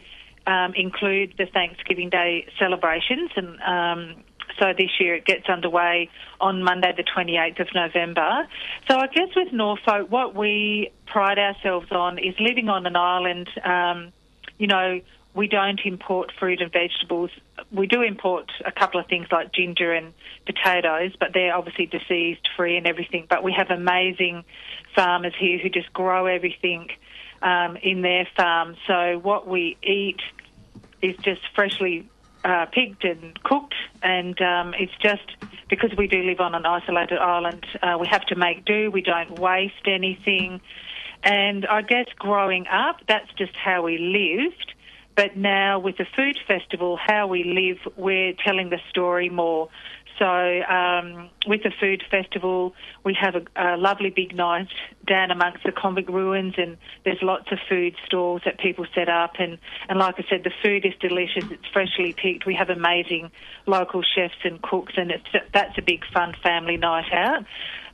[0.48, 4.24] um, include the Thanksgiving Day celebrations, and um,
[4.60, 8.48] so this year it gets underway on Monday, the 28th of November.
[8.90, 13.50] So I guess with Norfolk, what we pride ourselves on is living on an island.
[13.64, 14.14] Um,
[14.58, 15.02] you know,
[15.36, 17.30] we don't import fruit and vegetables.
[17.72, 20.14] We do import a couple of things like ginger and
[20.48, 23.28] potatoes, but they're obviously diseased free and everything.
[23.30, 24.46] But we have amazing
[24.96, 26.88] farmers here who just grow everything
[27.42, 28.76] um, in their farm.
[28.88, 30.22] So what we eat
[31.02, 32.10] is just freshly
[32.44, 35.36] uh, picked and cooked, and um, it's just
[35.70, 38.90] because we do live on an isolated island, uh, we have to make do.
[38.90, 40.62] We don't waste anything.
[41.24, 44.74] And I guess growing up, that's just how we lived.
[45.16, 49.70] But now with the food festival, how we live, we're telling the story more.
[50.20, 54.70] So um, with the food festival, we have a, a lovely big night
[55.06, 59.34] down amongst the convict ruins, and there's lots of food stalls that people set up.
[59.40, 61.44] And, and like I said, the food is delicious.
[61.52, 62.46] It's freshly picked.
[62.46, 63.32] We have amazing
[63.68, 67.46] local chefs and cooks, and it's that's a big fun family night out.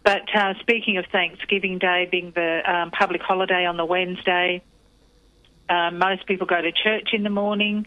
[0.03, 4.61] But uh, speaking of Thanksgiving Day being the um, public holiday on the Wednesday,
[5.69, 7.85] um, most people go to church in the morning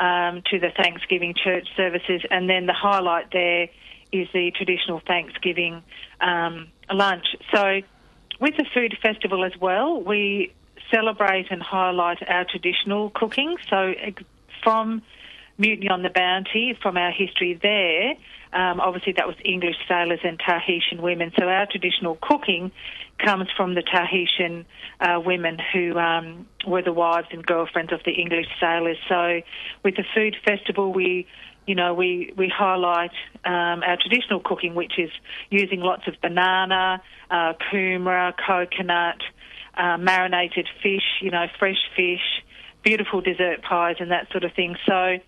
[0.00, 3.68] um, to the Thanksgiving church services, and then the highlight there
[4.12, 5.82] is the traditional Thanksgiving
[6.20, 7.26] um, lunch.
[7.54, 7.82] So,
[8.40, 10.52] with the food festival as well, we
[10.90, 13.56] celebrate and highlight our traditional cooking.
[13.68, 13.94] So,
[14.64, 15.02] from
[15.60, 18.14] Mutiny on the Bounty, from our history there,
[18.52, 21.32] um, obviously that was English sailors and Tahitian women.
[21.38, 22.72] So, our traditional cooking
[23.24, 24.64] comes from the Tahitian
[25.00, 28.96] uh, women who um, were the wives and girlfriends of the English sailors.
[29.08, 29.42] So,
[29.84, 31.26] with the food festival, we
[31.66, 33.12] you know, we, we highlight
[33.44, 35.10] um, our traditional cooking, which is
[35.50, 39.20] using lots of banana, uh, kumara, coconut,
[39.76, 42.42] uh, marinated fish, you know, fresh fish,
[42.82, 44.74] beautiful dessert pies and that sort of thing.
[44.86, 45.18] So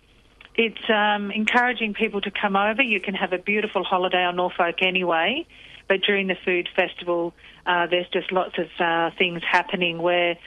[0.55, 2.81] it's um, encouraging people to come over.
[2.81, 5.47] You can have a beautiful holiday on Norfolk anyway,
[5.87, 7.33] but during the food festival,
[7.65, 10.37] uh, there's just lots of uh, things happening where,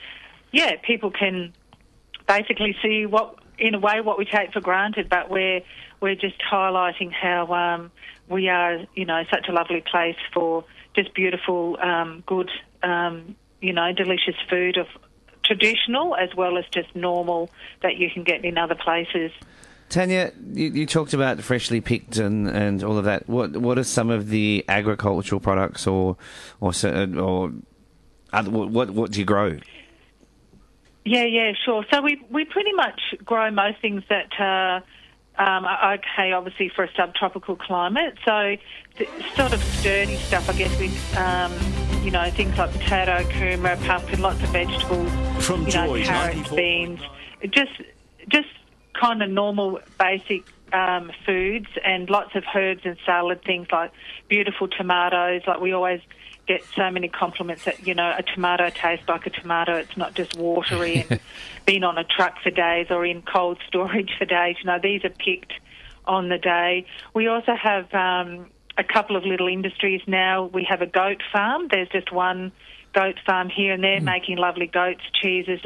[0.51, 1.53] yeah, people can
[2.27, 5.61] basically see what, in a way, what we take for granted, but we're
[5.99, 7.91] we're just highlighting how um,
[8.29, 10.63] we are, you know, such a lovely place for
[10.95, 12.51] just beautiful, um, good,
[12.83, 14.85] um, you know, delicious food of
[15.43, 17.49] traditional as well as just normal
[17.81, 19.31] that you can get in other places.
[19.89, 23.27] Tania, you, you talked about freshly picked and, and all of that.
[23.29, 26.17] What what are some of the agricultural products or
[26.59, 27.53] or cer- or
[28.33, 29.59] other, what what do you grow?
[31.05, 31.85] Yeah, yeah, sure.
[31.91, 36.83] So we we pretty much grow most things that uh, um, are okay, obviously for
[36.83, 38.17] a subtropical climate.
[38.25, 38.57] So
[38.97, 41.53] th- sort of sturdy stuff, I guess, with um,
[42.03, 45.11] you know things like potato, kumara, pumpkin, lots of vegetables.
[45.45, 46.99] From you know, Joy carrots, beans,
[47.51, 47.71] just
[48.27, 48.49] just
[48.99, 53.91] kind of normal, basic um, foods, and lots of herbs and salad things like
[54.27, 55.41] beautiful tomatoes.
[55.47, 56.01] Like we always
[56.47, 59.75] get so many compliments that you know a tomato tastes like a tomato.
[59.75, 61.19] It's not just watery and
[61.65, 64.55] been on a truck for days or in cold storage for days.
[64.59, 65.53] You know these are picked
[66.05, 66.85] on the day.
[67.13, 70.45] We also have um, a couple of little industries now.
[70.45, 71.67] We have a goat farm.
[71.69, 72.51] There's just one
[72.93, 75.59] goat farm here, and they're making lovely goats, cheeses.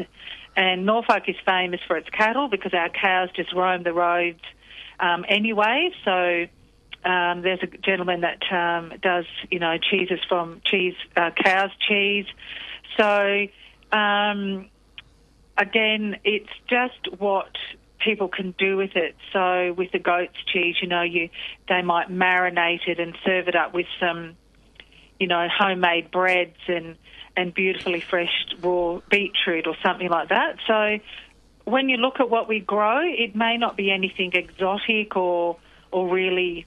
[0.56, 4.42] And Norfolk is famous for its cattle because our cows just roam the roads
[5.00, 5.92] um, anyway.
[6.04, 6.48] So
[7.10, 12.26] um, there's a gentleman that um, does, you know, cheeses from cheese, uh, cow's cheese.
[12.98, 13.48] So
[13.92, 14.70] um,
[15.58, 17.52] again, it's just what
[18.00, 19.16] people can do with it.
[19.32, 21.30] So with the goat's cheese, you know, you
[21.70, 24.36] they might marinate it and serve it up with some,
[25.20, 26.98] you know, homemade breads and
[27.36, 30.58] and beautifully fresh raw beetroot or something like that.
[30.68, 31.00] So
[31.66, 35.58] when you look at what we grow, it may not be anything exotic or
[35.92, 36.66] or really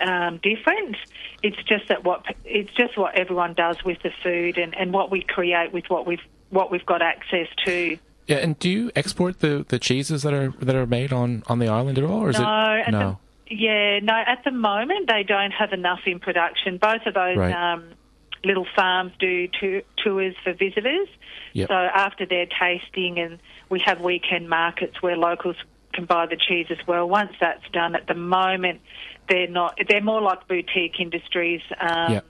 [0.00, 0.96] um, different.
[1.42, 5.10] It's just that what it's just what everyone does with the food and, and what
[5.10, 7.98] we create with what we've what we've got access to.
[8.26, 11.58] Yeah, and do you export the, the cheeses that are that are made on, on
[11.60, 13.18] the island at all, or is no, it no?
[13.48, 14.14] The, yeah, no.
[14.14, 16.78] At the moment, they don't have enough in production.
[16.78, 17.52] Both of those Right.
[17.52, 17.84] um,
[18.46, 21.08] little farms do to, tours for visitors.
[21.52, 21.68] Yep.
[21.68, 25.56] So after their tasting, and we have weekend markets where locals
[25.92, 27.08] can buy the cheese as well.
[27.08, 28.80] Once that's done, at the moment,
[29.28, 29.78] they're not.
[29.88, 31.62] They're more like boutique industries.
[31.80, 32.26] Um, Yep.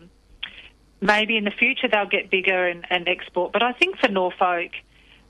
[0.99, 3.53] Maybe in the future they'll get bigger and, and export.
[3.53, 4.73] But I think for Norfolk,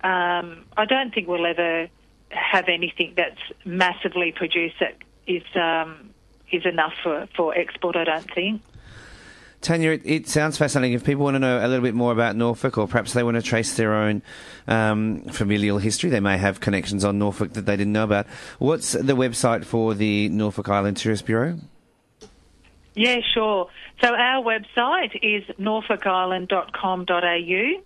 [0.05, 1.89] um, I don't think we'll ever
[2.31, 4.97] have anything that's massively produced that
[5.27, 6.11] is um,
[6.53, 7.97] is enough for, for export.
[7.97, 8.63] I don't think.
[9.61, 10.95] Tania, it, it sounds fascinating.
[10.95, 13.37] If people want to know a little bit more about Norfolk, or perhaps they want
[13.37, 14.23] to trace their own
[14.69, 18.27] um, familial history, they may have connections on Norfolk that they didn't know about.
[18.59, 21.59] What's the website for the Norfolk Island Tourist Bureau?
[22.95, 23.69] Yeah, sure.
[24.03, 27.83] So our website is norfolkisland.com.au.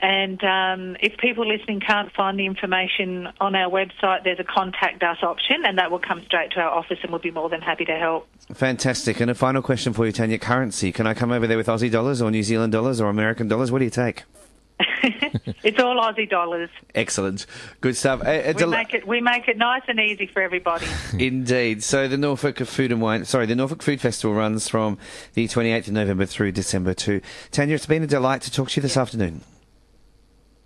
[0.00, 5.02] And um, if people listening can't find the information on our website, there's a contact
[5.02, 7.60] us option, and that will come straight to our office, and we'll be more than
[7.60, 8.28] happy to help.
[8.54, 9.20] Fantastic.
[9.20, 10.38] And a final question for you, Tania.
[10.38, 10.92] Currency.
[10.92, 13.72] Can I come over there with Aussie dollars or New Zealand dollars or American dollars?
[13.72, 14.22] What do you take?
[15.62, 16.70] It's all Aussie dollars.
[16.94, 17.46] Excellent.
[17.80, 18.22] Good stuff.
[18.24, 20.86] It's We make it we make it nice and easy for everybody.
[21.18, 21.82] Indeed.
[21.82, 24.98] So the Norfolk Food and Wine, sorry, the Norfolk Food Festival runs from
[25.34, 27.20] the 28th of November through December 2.
[27.50, 29.42] Tania, it's been a delight to talk to you this afternoon.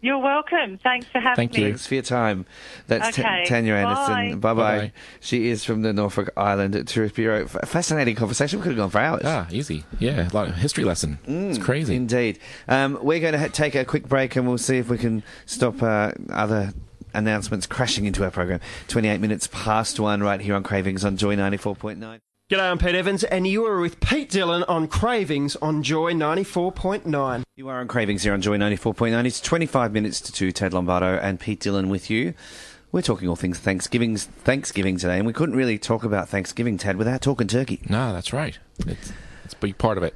[0.05, 0.79] You're welcome.
[0.83, 1.61] Thanks for having Thank me.
[1.61, 1.69] you.
[1.69, 2.45] Thanks for your time.
[2.89, 3.45] That's Ta- Okay.
[3.47, 4.41] Tania Anderson.
[4.41, 4.61] Bye bye.
[4.79, 4.93] Bye-bye.
[5.21, 7.45] She is from the Norfolk Island Tourist Bureau.
[7.45, 8.59] F- fascinating conversation.
[8.59, 9.23] We could have gone for hours.
[9.25, 9.85] Ah, easy.
[10.01, 11.19] Yeah, like a history lesson.
[11.25, 11.95] it's crazy.
[11.95, 12.41] Indeed.
[12.67, 15.23] Um, we're going to ha- take a quick break and we'll see if we can
[15.47, 16.73] stop uh, other
[17.15, 18.59] announcements crashing into our program.
[18.89, 22.19] 28 minutes past one right here on Cravings on Joy 94.9.
[22.53, 27.45] G'day, I'm Pete Evans, and you are with Pete Dillon on Cravings on Joy 94.9.
[27.57, 29.25] You are on Cravings here on Joy 94.9.
[29.25, 30.53] It's 25 minutes to 2.
[30.53, 32.35] Tad Lombardo and Pete Dillon with you.
[32.93, 36.97] We're talking all things Thanksgiving, Thanksgiving today, and we couldn't really talk about Thanksgiving, Tad,
[36.97, 37.81] without talking turkey.
[37.89, 38.59] No, that's right.
[38.87, 39.15] It's,
[39.47, 40.15] it's a big part of it.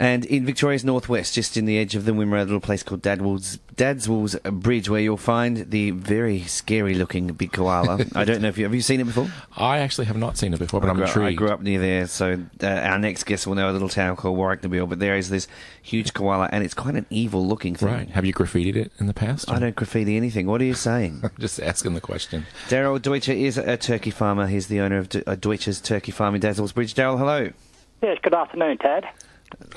[0.00, 3.02] And in Victoria's northwest, just in the edge of the Wimmera, a little place called
[3.02, 8.04] Dadwell's, Dadswell's Bridge, where you'll find the very scary-looking big koala.
[8.14, 9.28] I don't know if you have you seen it before.
[9.56, 11.80] I actually have not seen it before, but I I'm grew, I grew up near
[11.80, 14.88] there, so uh, our next guest will know a little town called Warracknabeal.
[14.88, 15.48] But there is this
[15.82, 17.88] huge koala, and it's quite an evil-looking thing.
[17.88, 18.10] Right.
[18.10, 19.50] Have you graffitied it in the past?
[19.50, 20.46] I don't graffiti anything.
[20.46, 21.20] What are you saying?
[21.24, 22.46] I'm just asking the question.
[22.68, 24.46] Daryl Deutscher is a turkey farmer.
[24.46, 26.94] He's the owner of D- uh, Deutscher's Turkey Farm in Dadswell's Bridge.
[26.94, 27.50] Daryl, hello.
[28.00, 29.06] Yes, good afternoon, Tad.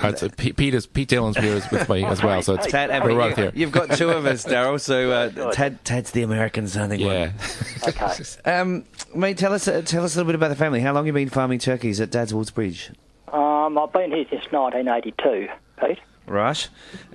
[0.02, 2.54] Uh, it's, uh, Pete, Pete, is, Pete Dillon's here is with me as well, so
[2.54, 3.52] it's, Tad, we're right you, here.
[3.54, 4.80] You've got two of us, Daryl.
[4.80, 7.32] So uh, Tad, Tad's the American sounding Yeah.
[7.88, 8.06] Okay.
[8.44, 8.54] one.
[8.54, 10.80] Um, mate, tell us uh, tell us a little bit about the family.
[10.80, 12.90] How long have you been farming turkeys at Dadswell's Bridge?
[13.32, 15.48] um, I've been here since 1982,
[15.80, 15.98] Pete.
[16.26, 16.68] Right.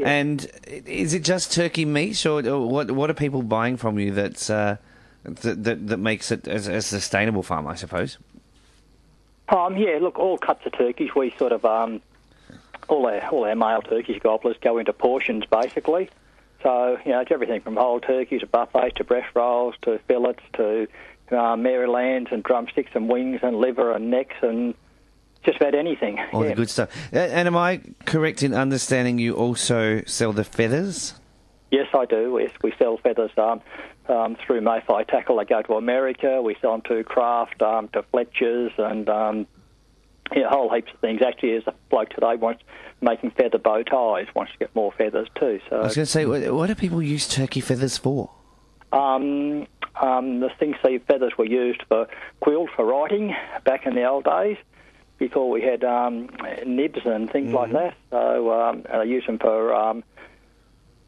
[0.04, 2.92] And is it just turkey meat, or, or what?
[2.92, 4.78] What are people buying from you that's uh,
[5.24, 7.68] that, that that makes it as a sustainable farm?
[7.68, 8.18] I suppose.
[9.50, 12.02] Um, yeah, look, all cuts of turkeys, we sort of, um,
[12.88, 16.10] all our, all our male turkeys, gobblers, go into portions, basically.
[16.64, 20.42] So, you know, it's everything from whole turkeys to buffets to breast rolls to fillets
[20.54, 20.88] to
[21.32, 24.74] uh, Marylands and drumsticks and wings and liver and necks and
[25.44, 26.20] just about anything.
[26.34, 26.50] All yeah.
[26.50, 26.90] the good stuff.
[27.12, 31.14] And am I correct in understanding you also sell the feathers?
[31.70, 32.40] Yes, I do.
[32.42, 33.62] Yes, we sell feathers um,
[34.08, 35.38] um, through Mayfly Tackle.
[35.38, 36.42] They go to America.
[36.42, 39.10] We sell them to Kraft, um, to Fletcher's, and
[40.32, 41.22] um, yeah, a whole heaps of things.
[41.22, 42.64] Actually, there's a bloke today wants
[43.02, 44.28] making feather bow ties.
[44.36, 45.60] Wants to get more feathers too.
[45.70, 48.30] So I was going to say, what, do people use turkey feathers for?
[48.92, 49.68] um,
[50.02, 52.08] um, the things these feathers were used for
[52.40, 53.36] quills for writing
[53.66, 54.58] back in the old days.
[55.18, 56.30] Before we had um,
[56.64, 60.04] nibs and things like that, so um, I use them for um,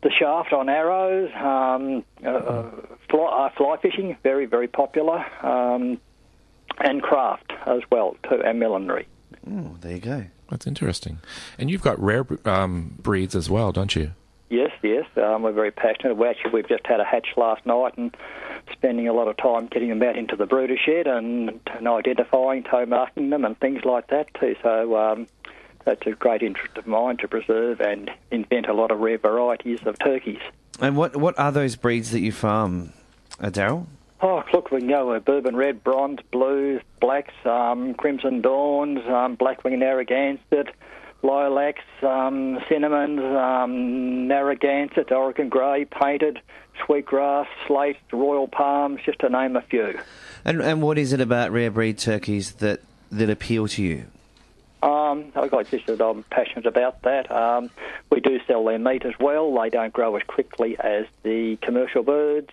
[0.02, 2.72] the shaft on arrows, um, uh, uh,
[3.08, 6.00] fly, uh, fly fishing, very, very popular, um,
[6.80, 9.08] and craft as well, too, and millinery.
[9.50, 10.26] Oh, there you go.
[10.50, 11.20] That's interesting.
[11.58, 14.12] And you've got rare um, breeds as well, don't you?
[14.50, 16.18] Yes, yes, um, we're very passionate.
[16.18, 18.18] We actually, we've just had a hatch last night and
[18.72, 22.64] spending a lot of time getting them out into the brooder shed and, and identifying,
[22.64, 24.56] toe marking them and things like that too.
[24.64, 25.28] So um,
[25.86, 29.82] that's a great interest of mine to preserve and invent a lot of rare varieties
[29.86, 30.42] of turkeys.
[30.80, 32.94] And what what are those breeds that you farm,
[33.40, 33.86] uh, Daryl?
[34.22, 39.38] Oh, look, we can go with bourbon red, bronze, blues, blacks, um, crimson dawns, um,
[39.38, 40.76] blackwing narragansett,
[41.24, 46.42] lilacs, um, cinnamons, um, Narragansett, Oregon grey, painted,
[46.86, 50.00] sweetgrass, slate, royal palms, just to name a few.
[50.44, 54.06] And and what is it about rare breed turkeys that that appeal to you?
[54.82, 57.30] Um, I got just that I'm passionate about that.
[57.30, 57.70] Um,
[58.10, 59.54] we do sell their meat as well.
[59.62, 62.50] They don't grow as quickly as the commercial birds.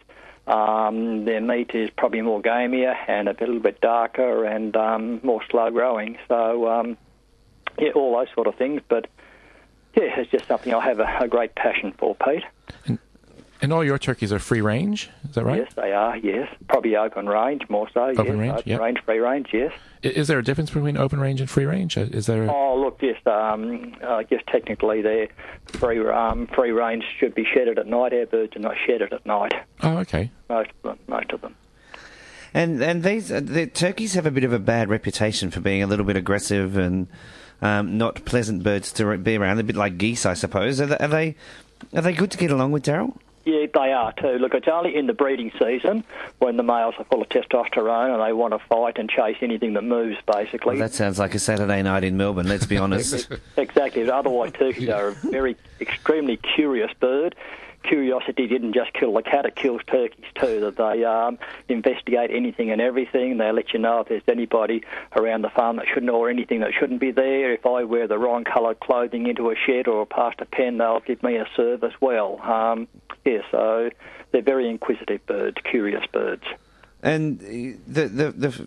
[0.46, 5.42] Um, their meat is probably more gamier and a little bit darker and um, more
[5.50, 6.18] slow growing.
[6.28, 6.96] So, um,
[7.78, 8.80] yeah, all those sort of things.
[8.88, 9.08] But
[9.96, 12.44] yeah, it's just something I have a, a great passion for, Pete.
[12.86, 12.98] And,
[13.60, 15.62] and, all your turkeys are free range, is that right?
[15.62, 16.16] Yes, they are.
[16.16, 18.04] Yes, probably open range more so.
[18.04, 18.36] Open yes.
[18.36, 18.80] range, open yep.
[18.80, 19.48] range, free range.
[19.52, 19.72] Yes.
[20.02, 21.96] Is there a difference between open range and free range?
[21.96, 22.44] Is there?
[22.44, 22.52] A...
[22.52, 25.28] Oh, look, just um, uh, just technically, their
[25.66, 28.12] free um, free range should be shedded at night.
[28.12, 29.52] Our birds are not shedded at night.
[29.82, 30.30] Oh, okay.
[30.48, 30.98] Most of them.
[31.08, 31.56] Most of them.
[32.54, 35.82] And and these uh, the turkeys have a bit of a bad reputation for being
[35.82, 37.08] a little bit aggressive and
[37.60, 39.58] um, not pleasant birds to be around.
[39.58, 40.80] A bit like geese, I suppose.
[40.80, 41.36] Are they are they,
[41.94, 43.16] are they good to get along with, Daryl?
[43.46, 44.38] Yeah, they are too.
[44.40, 46.02] Look, it's only in the breeding season
[46.40, 49.74] when the males are full of testosterone and they want to fight and chase anything
[49.74, 50.74] that moves, basically.
[50.74, 53.28] Well, that sounds like a Saturday night in Melbourne, let's be honest.
[53.56, 54.10] exactly.
[54.10, 57.36] Otherwise, turkeys are a very extremely curious bird
[57.86, 60.60] curiosity didn't just kill the cat, it kills turkeys too.
[60.60, 63.38] That they um, investigate anything and everything.
[63.38, 64.82] They let you know if there's anybody
[65.14, 67.52] around the farm that shouldn't, or anything that shouldn't be there.
[67.52, 71.00] If I wear the wrong coloured clothing into a shed or past a pen, they'll
[71.00, 72.40] give me a serve as well.
[72.42, 72.88] Um,
[73.24, 73.90] yeah, so
[74.32, 76.44] they're very inquisitive birds, curious birds.
[77.02, 78.66] And the the the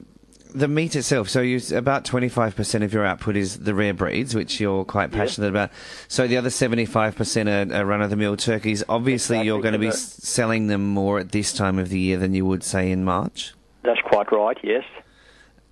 [0.49, 4.59] the meat itself, so you about 25% of your output is the rare breeds, which
[4.59, 5.51] you're quite passionate yes.
[5.51, 5.71] about.
[6.07, 8.83] So the other 75% are, are run of the mill turkeys.
[8.89, 9.47] Obviously, exactly.
[9.47, 12.45] you're going to be selling them more at this time of the year than you
[12.45, 13.53] would say in March.
[13.83, 14.57] That's quite right.
[14.63, 14.83] Yes.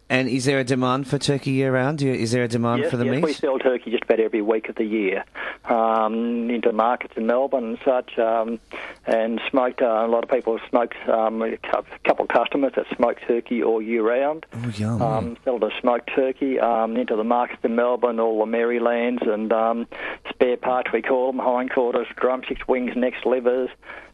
[0.09, 2.01] And is there a demand for turkey year round?
[2.01, 3.23] is there a demand yes, for the yes, meat?
[3.23, 5.25] we sell turkey just about every week of the year
[5.65, 8.17] um, into markets in Melbourne and such.
[8.17, 8.59] Um,
[9.05, 13.17] and smoked, uh, a lot of people smoke, um, a couple of customers that smoke
[13.27, 14.45] turkey all year round.
[14.53, 15.01] Oh, yum.
[15.01, 19.51] Um, sell the smoked turkey um, into the markets in Melbourne, all the Marylands and
[19.51, 19.87] um,
[20.29, 23.69] spare parts, we call them, hindquarters, drumsticks, wings, necks, livers,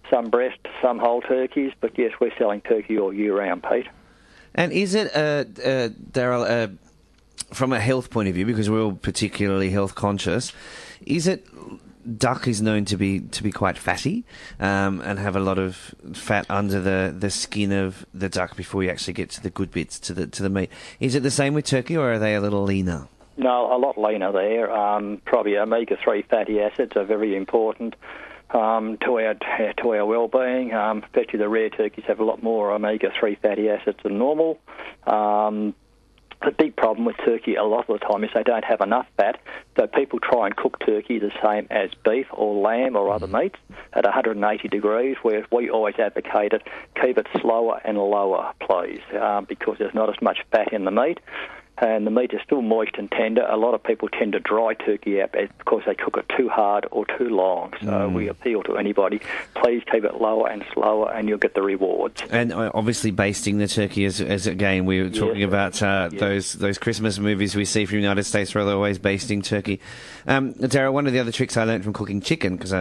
[0.09, 1.71] some breast, some whole turkeys.
[1.79, 3.87] But yes, we're selling turkey all year round, Pete.
[4.55, 6.67] And is it, uh, uh, Daryl, uh,
[7.53, 10.53] from a health point of view, because we're all particularly health conscious,
[11.05, 11.45] is it
[12.17, 14.25] duck is known to be to be quite fatty
[14.59, 18.83] um, and have a lot of fat under the, the skin of the duck before
[18.83, 20.69] you actually get to the good bits to the to the meat.
[20.99, 23.07] Is it the same with turkey, or are they a little leaner?
[23.37, 24.71] No, a lot leaner there.
[24.71, 27.95] Um, probably omega three fatty acids are very important
[28.53, 29.33] um, to our
[29.77, 30.73] to our well-being.
[30.73, 34.59] Um, especially the rare turkeys have a lot more omega-3 fatty acids than normal.
[35.05, 35.75] Um,
[36.43, 39.07] the big problem with turkey a lot of the time is they don't have enough
[39.15, 39.39] fat,
[39.77, 43.55] so people try and cook turkey the same as beef or lamb or other meats
[43.93, 46.63] at 180 degrees, whereas we always advocate it,
[47.01, 50.91] keep it slower and lower, please, um, because there's not as much fat in the
[50.91, 51.19] meat
[51.77, 53.45] and the meat is still moist and tender.
[53.49, 56.85] A lot of people tend to dry turkey out because they cook it too hard
[56.91, 57.73] or too long.
[57.81, 58.13] So mm.
[58.13, 59.21] we appeal to anybody,
[59.55, 62.21] please keep it lower and slower, and you'll get the rewards.
[62.29, 65.47] And uh, obviously, basting the turkey is, as again we were talking yes.
[65.47, 66.19] about uh, yes.
[66.19, 69.79] those those Christmas movies we see from the United States where they're always basting turkey.
[70.27, 72.71] Um, Daryl, one of the other tricks I learned from cooking chicken because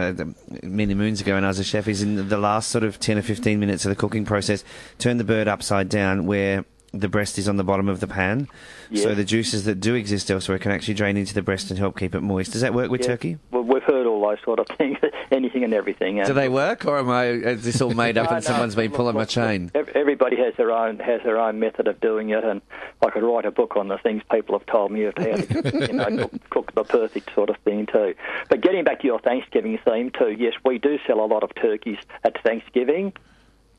[0.61, 3.17] many moons ago when I was a chef is in the last sort of ten
[3.17, 4.63] or fifteen minutes of the cooking process,
[4.99, 8.47] turn the bird upside down where the breast is on the bottom of the pan,
[8.91, 9.03] yes.
[9.03, 11.97] so the juices that do exist elsewhere can actually drain into the breast and help
[11.97, 12.51] keep it moist.
[12.51, 13.07] Does that work with yes.
[13.07, 13.37] turkey?
[13.51, 14.99] Well, we've heard all those sort of things,
[15.31, 16.19] anything and everything.
[16.19, 17.25] And do they work, or am I?
[17.25, 19.71] Is this all made up no, and no, someone's been pulling my chain?
[19.73, 22.61] Everybody has their own has their own method of doing it, and
[23.01, 25.87] I could write a book on the things people have told me of how to
[25.87, 28.13] you know, cook, cook the perfect sort of thing too.
[28.49, 31.55] But getting back to your Thanksgiving theme too, yes, we do sell a lot of
[31.55, 33.13] turkeys at Thanksgiving.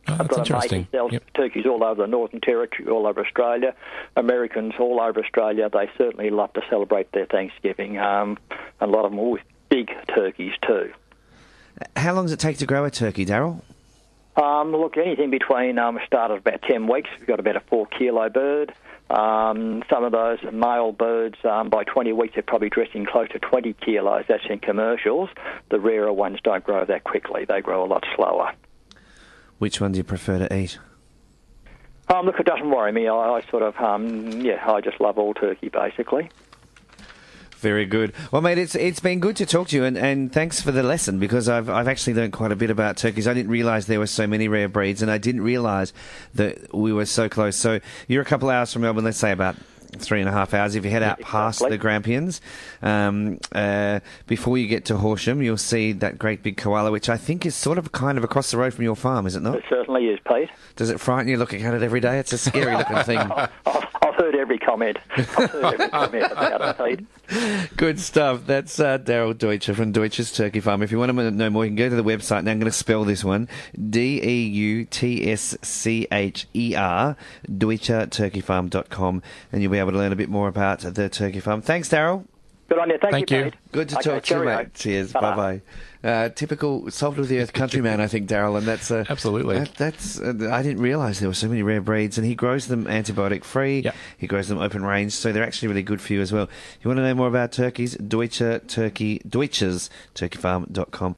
[0.07, 1.33] Oh, I've got a mate who sells yep.
[1.33, 3.75] turkeys all over the Northern Territory, all over Australia.
[4.17, 7.99] Americans all over Australia, they certainly love to celebrate their Thanksgiving.
[7.99, 8.39] Um,
[8.81, 10.93] a lot of them with big turkeys too.
[11.97, 13.63] How long does it take to grow a turkey, Daryl?
[14.37, 17.09] Um, look, anything between um, start at about 10 weeks.
[17.19, 18.75] We've got about a four kilo bird.
[19.11, 23.39] Um, some of those male birds, um, by 20 weeks, they're probably dressing close to
[23.39, 24.25] 20 kilos.
[24.29, 25.29] That's in commercials.
[25.71, 28.53] The rarer ones don't grow that quickly, they grow a lot slower.
[29.65, 30.79] Which one do you prefer to eat?
[32.09, 33.09] Um, look, it doesn't worry me.
[33.09, 36.29] I, I sort of, um, yeah, I just love all turkey, basically.
[37.57, 38.13] Very good.
[38.31, 40.83] Well, mate, it's it's been good to talk to you, and, and thanks for the
[40.83, 43.27] lesson because I've I've actually learned quite a bit about turkeys.
[43.27, 45.95] I didn't realise there were so many rare breeds, and I didn't realise
[46.35, 47.57] that we were so close.
[47.57, 49.05] So you're a couple hours from Melbourne.
[49.05, 49.57] Let's say about
[50.01, 50.75] three and a half hours.
[50.75, 52.41] If you head out Yeah, past the Grampians,
[52.83, 57.17] um, uh, before you get to Horsham, you'll see that great big koala, which I
[57.17, 59.57] think is sort of kind of across the road from your farm, is it not?
[59.57, 60.51] It certainly is, Pete.
[60.77, 62.19] Does it frighten you looking at it every day?
[62.19, 63.19] It's a scary looking thing.
[64.35, 64.99] Heard every comment.
[67.77, 68.47] Good stuff.
[68.47, 70.83] That's uh, Daryl Deutscher from Deutscher's Turkey Farm.
[70.83, 72.43] If you want to know more, you can go to the website.
[72.43, 73.49] Now I'm going to spell this one:
[73.91, 77.17] D E U T S C H E R,
[77.49, 79.23] DeutscherTurkeyFarm.com,
[79.53, 81.63] and you'll be able to learn a bit more about the turkey farm.
[81.63, 82.25] Thanks, Daryl.
[82.69, 82.99] Good on you.
[82.99, 83.53] Thank, Thank you, you.
[83.73, 84.75] Good to Okay, talk to you, mate.
[84.75, 85.13] Cheers.
[85.13, 85.63] Bye bye.
[86.03, 89.59] Uh, typical salt of the earth countryman, I think, Daryl, and that's uh, Absolutely.
[89.59, 92.67] That, that's uh, I didn't realise there were so many rare breeds, and he grows
[92.67, 93.81] them antibiotic free.
[93.81, 93.93] Yeah.
[94.17, 96.49] He grows them open range, so they're actually really good for you as well.
[96.83, 97.97] You want to know more about turkeys?
[97.97, 101.17] Deutsche Turkey Deutschers Turkeyfarm.com.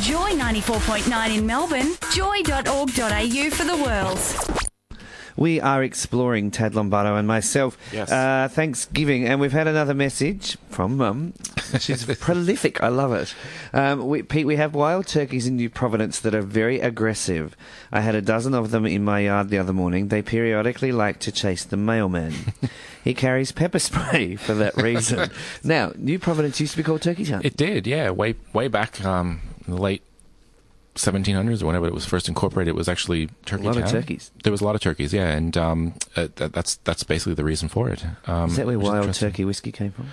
[0.00, 4.51] Joy 94.9 in Melbourne, joy.org.au for the world.
[5.36, 7.78] We are exploring Tad Lombardo and myself.
[7.92, 8.10] Yes.
[8.10, 11.34] Uh, Thanksgiving, and we've had another message from Mum.
[11.78, 12.82] She's prolific.
[12.82, 13.34] I love it.
[13.72, 17.56] Um, we, Pete, we have wild turkeys in New Providence that are very aggressive.
[17.90, 20.08] I had a dozen of them in my yard the other morning.
[20.08, 22.34] They periodically like to chase the mailman.
[23.04, 25.30] he carries pepper spray for that reason.
[25.62, 27.42] now, New Providence used to be called Turkey Town.
[27.44, 28.10] It did, yeah.
[28.10, 30.02] Way way back um, in the late
[30.94, 34.30] 1700s or whenever it was first incorporated, it was actually Turkey A lot of turkeys.
[34.44, 37.44] There was a lot of turkeys, yeah, and um, uh, that, that's that's basically the
[37.44, 38.04] reason for it.
[38.26, 40.08] Um, Is that where wild turkey whiskey came from?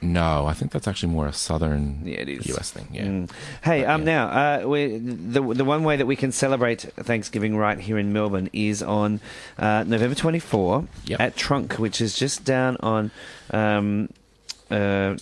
[0.00, 2.22] No, I think that's actually more a southern Yeah.
[2.24, 2.70] U.S.
[2.70, 2.86] thing.
[2.92, 3.06] Yeah.
[3.06, 3.30] Mm.
[3.64, 7.80] Hey, um, now uh, we the the one way that we can celebrate Thanksgiving right
[7.80, 9.20] here in Melbourne is on
[9.58, 11.20] uh, November twenty four Yep.
[11.20, 13.10] at Trunk, which is just down on
[13.50, 14.10] um,
[14.70, 15.16] uh,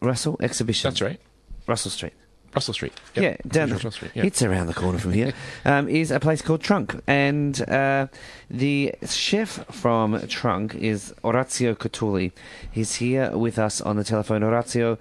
[0.00, 0.88] Russell Exhibition.
[0.88, 1.20] That's right.
[1.66, 2.12] Russell Street.
[2.54, 2.92] Russell Street.
[3.14, 3.22] Yep.
[3.22, 4.12] Yeah, down Russell Street.
[4.14, 4.24] Yeah.
[4.24, 5.32] It's around the corner from here.
[5.64, 8.08] um, is a place called Trunk, and uh,
[8.50, 12.32] the chef from Trunk is Orazio Cotuli.
[12.70, 14.42] He's here with us on the telephone.
[14.42, 14.98] Orazio,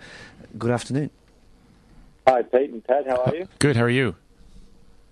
[0.58, 1.10] good afternoon.
[2.28, 3.08] Hi, Pete and Pat.
[3.08, 3.48] How are you?
[3.60, 3.78] Good.
[3.78, 4.16] How are you?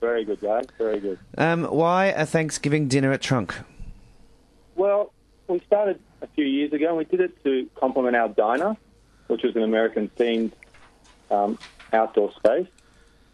[0.01, 0.65] Very good, guys.
[0.77, 1.17] Very good.
[1.37, 3.55] Um, why a Thanksgiving dinner at Trunk?
[4.75, 5.13] Well,
[5.47, 8.75] we started a few years ago, and we did it to complement our diner,
[9.27, 10.51] which was an American-themed
[11.31, 11.57] um,
[11.95, 12.67] outdoor space.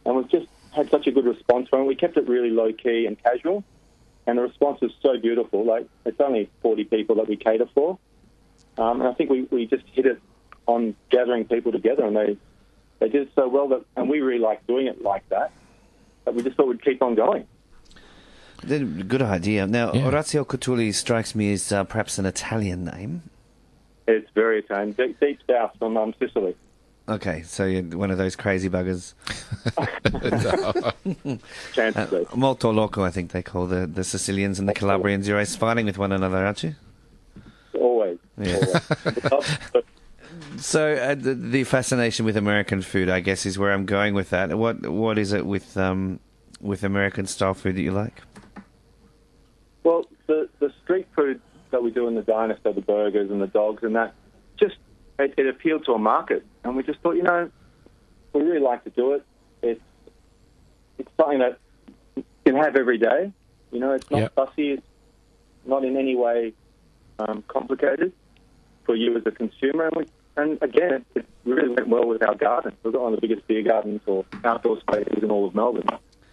[0.05, 1.83] And we've just had such a good response from it.
[1.85, 3.63] We kept it really low-key and casual,
[4.25, 5.65] and the response was so beautiful.
[5.65, 7.97] Like, it's only 40 people that we cater for.
[8.77, 10.19] Um, and I think we, we just hit it
[10.67, 12.37] on gathering people together, and they,
[12.99, 15.51] they did it so well that, and we really like doing it like that,
[16.25, 17.45] that we just thought we'd keep on going.
[18.65, 19.65] Good idea.
[19.65, 20.05] Now, Yeah.
[20.05, 23.23] Orazio Cotuli strikes me as uh, perhaps an Italian name.
[24.07, 26.55] It's very Italian, deep, deep south from um, Sicily.
[27.11, 29.13] Okay, so you're one of those crazy buggers.
[31.73, 35.27] Chances Uh, molto loco, I think they call the, the Sicilians and the Calabrians.
[35.27, 36.75] You're always fighting with one another, aren't you?
[37.73, 38.17] Always.
[38.37, 38.79] Yeah.
[39.29, 39.59] always.
[40.57, 44.29] So uh, the, the fascination with American food, I guess, is where I'm going with
[44.29, 44.57] that.
[44.57, 46.19] What what is it with um,
[46.61, 48.21] with American style food that you like?
[49.83, 51.41] well, the the street food
[51.71, 54.13] that we do in the diner, so the burgers and the dogs and that,
[55.19, 57.49] it, it appealed to a market, and we just thought, you know,
[58.33, 59.23] we really like to do it.
[59.61, 59.81] It's
[60.97, 61.59] it's something that
[62.15, 63.31] you can have every day.
[63.71, 64.33] You know, it's not Yep.
[64.35, 64.71] fussy.
[64.71, 64.83] It's
[65.65, 66.53] not in any way
[67.19, 68.13] um, complicated
[68.85, 69.87] for you as a consumer.
[69.87, 70.07] And, we,
[70.37, 72.77] and again, it, really went well with our garden.
[72.83, 75.87] We've got one of the biggest beer gardens or outdoor spaces in all of Melbourne,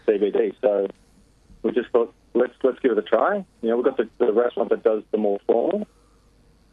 [0.06, 0.52] CBD.
[0.60, 0.86] So
[1.62, 3.44] we just thought, let's let's give it a try.
[3.62, 5.86] You know, we've got the, the restaurant that does the more formal.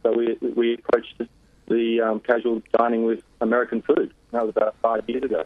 [0.02, 1.14] So we we approached
[1.68, 4.12] the um, casual dining with American food.
[4.32, 5.44] That was about five years ago.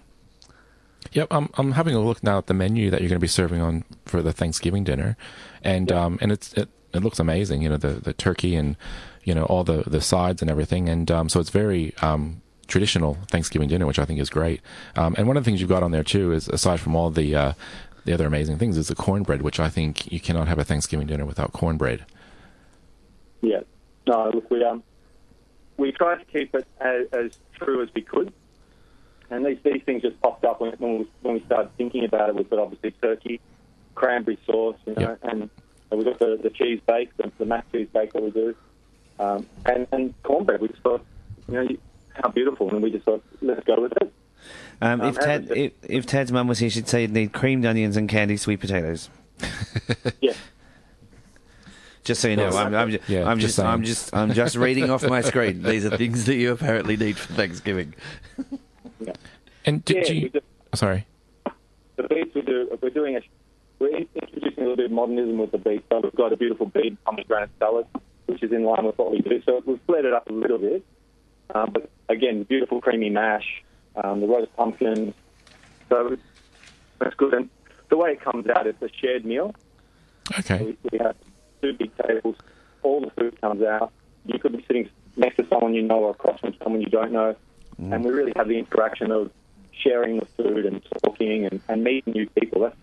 [1.13, 3.27] Yep, I'm I'm having a look now at the menu that you're going to be
[3.29, 5.17] serving on for the Thanksgiving dinner,
[5.65, 7.63] and um and it's it, it looks amazing.
[7.63, 8.77] You know the the turkey and
[9.25, 13.15] you know all the the sides and everything, and um so it's very um traditional
[13.29, 14.61] Thanksgiving dinner, which I think is great.
[14.95, 17.11] Um and one of the things you've got on there too is aside from all
[17.11, 17.53] the uh
[18.05, 21.07] the other amazing things is the cornbread, which I think you cannot have a Thanksgiving
[21.07, 22.05] dinner without cornbread.
[23.43, 23.61] Yeah.
[24.07, 24.83] No, look, we um,
[25.81, 28.33] we tried to keep it as, as true as we could,
[29.31, 32.29] and these these things just popped up when when we, when we started thinking about
[32.29, 32.35] it.
[32.37, 33.41] We've got obviously turkey,
[33.95, 35.19] cranberry sauce, you know, Yep.
[35.25, 35.51] and,
[35.91, 38.55] and we've got the, the cheese bake, the, the mac cheese bake that we do,
[39.19, 40.61] um, and and cornbread.
[40.61, 41.05] We just thought,
[41.49, 41.69] you know,
[42.15, 44.13] how beautiful, and we just thought, let's go with it.
[44.83, 47.33] Um, Um, if Tad and- if, if Tad's mum was here, she'd say you'd need
[47.33, 49.11] creamed onions and candied sweet potatoes.
[50.21, 50.33] Yeah.
[52.11, 53.85] Just so you know, I'm, I'm, ju- Yeah, I'm just just, I'm saying.
[53.85, 55.63] just, I'm just reading off my screen.
[55.63, 57.95] These are things that you apparently need for Thanksgiving.
[59.65, 60.23] And did yeah, you?
[60.23, 60.45] we just,
[60.75, 61.07] Sorry.
[61.95, 63.21] the beets we do, we're doing a,
[63.79, 65.85] we're introducing a little bit of modernism with the beets.
[65.89, 67.87] So we've got a beautiful beet pomegranate salad
[68.27, 69.41] which is in line with what we do.
[69.47, 70.85] So we've flared it up a little bit.
[71.55, 73.63] Um, but again, beautiful creamy mash,
[73.95, 75.15] um, the roast pumpkins.
[75.89, 76.17] So
[76.99, 77.35] that's good.
[77.35, 77.51] And
[77.89, 79.55] the way it comes out, it's a shared meal.
[80.41, 80.59] Okay.
[80.65, 81.15] We, we have
[81.63, 82.37] two big tables.
[82.83, 83.93] All the food comes out.
[84.27, 87.13] You could be sitting next to someone you know or across from someone you don't
[87.13, 87.37] know.
[87.81, 87.95] Mm.
[87.95, 89.31] And we really have the interaction of
[89.73, 92.63] sharing the food and talking and, and meeting new people.
[92.63, 92.77] That's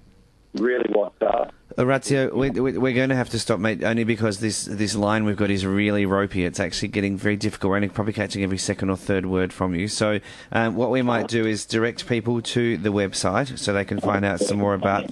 [0.56, 1.46] really what uh,
[1.78, 5.26] Orazio, we, we, we're going to have to stop, mate, only because this, this line
[5.26, 6.44] we've got is really ropey.
[6.44, 7.70] It's actually getting very difficult.
[7.70, 9.88] We're only probably catching every second or third word from you.
[9.88, 10.20] So,
[10.52, 14.26] um, what we might do is direct people to the website so they can find
[14.26, 15.06] out some more about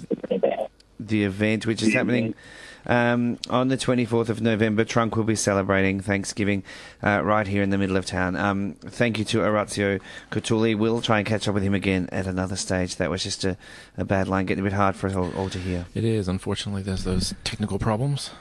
[0.99, 2.33] the event, which is happening
[2.85, 4.83] um, on the 24th of November.
[4.83, 6.63] Trunk will be celebrating Thanksgiving
[7.03, 8.35] uh, right here in the middle of town.
[8.35, 9.99] Um, thank you to Orazio
[10.31, 10.77] Cutuli.
[10.77, 12.97] We'll try and catch up with him again at another stage.
[12.97, 13.57] That was just a,
[13.97, 15.85] a bad line, getting a bit hard for us all, all to hear.
[15.93, 16.27] It is.
[16.27, 18.31] Unfortunately, there's those technical problems.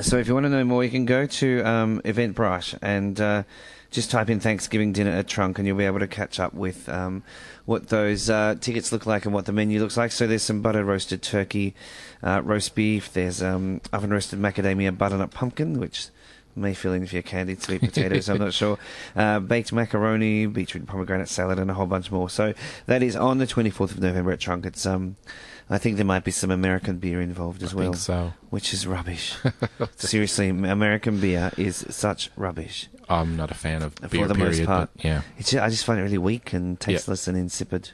[0.00, 3.42] So if you want to know more, you can go to um, Eventbrite and uh,
[3.90, 6.88] just type in Thanksgiving dinner at Trunk, and you'll be able to catch up with
[6.88, 7.22] um,
[7.64, 10.12] what those uh, tickets look like and what the menu looks like.
[10.12, 11.74] So there's some butter roasted turkey,
[12.22, 13.12] uh, roast beef.
[13.12, 16.08] There's um, oven roasted macadamia butternut pumpkin, which
[16.56, 18.28] may fill in for your candied sweet potatoes.
[18.28, 18.78] I'm not sure.
[19.16, 22.30] Uh, baked macaroni, beetroot pomegranate salad, and a whole bunch more.
[22.30, 22.54] So
[22.86, 24.66] that is on the 24th of November at Trunk.
[24.66, 25.16] It's um,
[25.72, 27.84] I think there might be some American beer involved as I well.
[27.92, 28.32] think so.
[28.50, 29.36] Which is rubbish.
[29.96, 32.88] Seriously, American beer is such rubbish.
[33.08, 34.90] I'm not a fan of beer, for the period, most part.
[34.96, 35.22] yeah.
[35.38, 37.90] It's ju- I just find it really weak and tasteless and insipid.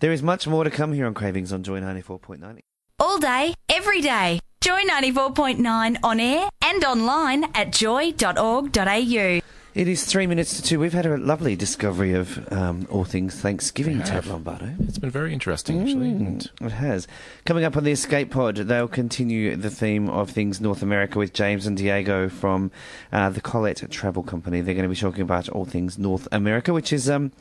[0.00, 2.58] There is much more to come here on Cravings on Joy 94.9.
[2.98, 4.40] All day, every day.
[4.62, 9.40] Joy 94.9 on air and online at joy.org.au.
[9.76, 10.80] It is three minutes to two.
[10.80, 14.70] We've had a lovely discovery of um, all things Thanksgiving, Tad Lombardo.
[14.80, 16.08] It's been very interesting, actually.
[16.12, 17.06] And It has.
[17.44, 21.34] Coming up on the Escape Pod, they'll continue the theme of things North America with
[21.34, 22.70] James and Diego from
[23.12, 24.62] uh, the Collette Travel Company.
[24.62, 27.32] They're going to be talking about all things North America, which is um,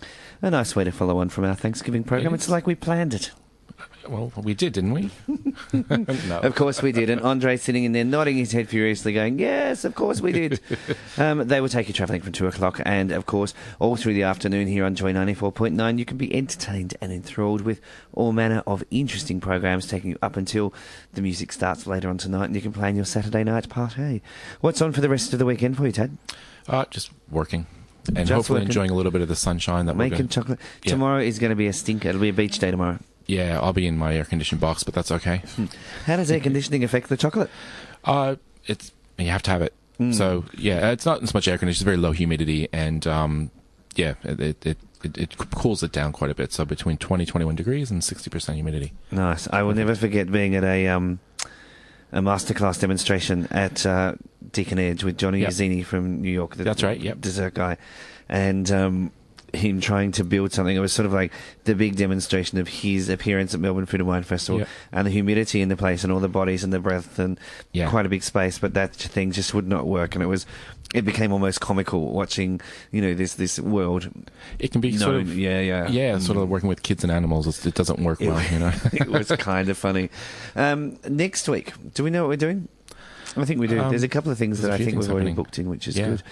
[0.42, 2.34] a nice way to follow on from our Thanksgiving program.
[2.34, 3.32] It It's like we planned it.
[4.08, 5.10] Well, we did, didn't we?
[5.74, 6.40] no.
[6.40, 7.10] Of course we did.
[7.10, 10.60] And Andre sitting in there nodding his head furiously, going, Yes, of course we did.
[11.18, 12.82] um, they will take you travelling from 2 o'clock.
[12.86, 16.96] And, of course, all through the afternoon here on Joy 94.9, you can be entertained
[17.02, 17.82] and enthralled with
[18.14, 20.74] all manner of interesting programs taking you up until
[21.14, 24.22] the music starts later on tonight and you can plan your Saturday night party.
[24.62, 26.18] What's on for the rest of the weekend for you, Tad?
[26.68, 27.68] Uh, just working.
[28.08, 28.68] And Just hopefully working.
[28.68, 30.60] enjoying a little bit of the sunshine that we're Making going chocolate.
[30.84, 30.92] Yeah.
[30.92, 32.10] Tomorrow is going to be a stinker.
[32.10, 33.00] It'll be a beach day tomorrow.
[33.28, 35.42] Yeah, I'll be in my air conditioned box, but that's okay.
[36.06, 37.50] How does air conditioning affect the chocolate?
[38.04, 39.74] Uh, it's you have to have it.
[40.00, 40.14] Mm.
[40.14, 41.72] So yeah, it's not as much air conditioning.
[41.72, 43.52] It's very low humidity, and um,
[43.96, 44.78] yeah, it it, it
[45.18, 46.52] it cools it down quite a bit.
[46.52, 48.94] So between 20, 21 degrees and sixty percent humidity.
[49.12, 49.48] Nice.
[49.52, 51.20] I will never forget being at a um,
[52.12, 54.14] a masterclass demonstration at uh,
[54.52, 55.50] Deakin Edge with Johnny Yep.
[55.50, 56.56] Iuzzini from New York.
[56.56, 57.22] The That's right, yep.
[57.22, 57.78] Dessert guy,
[58.30, 59.12] and um,
[59.54, 60.76] him trying to build something.
[60.76, 61.32] It was sort of like
[61.66, 64.68] the big demonstration of his appearance at Melbourne Food and Wine Festival Yep.
[64.92, 67.40] and the humidity in the place and all the bodies and the breath and
[67.74, 67.90] Yeah.
[67.90, 68.60] quite a big space.
[68.60, 70.46] But that thing just would not work, and it was.
[70.94, 74.08] It became almost comical watching, you know, this this world.
[74.60, 77.48] It can be sort of yeah, yeah, yeah, sort of working with kids and animals.
[77.48, 78.72] It's, it doesn't work well, you know.
[78.94, 80.10] it was kind of funny.
[80.56, 82.68] Um, next week, do we know what we're doing?
[83.36, 83.82] I think we do.
[83.82, 85.88] Um, there's a couple of things that I think we've things already booked in, which
[85.90, 86.10] is Yeah.
[86.12, 86.24] good.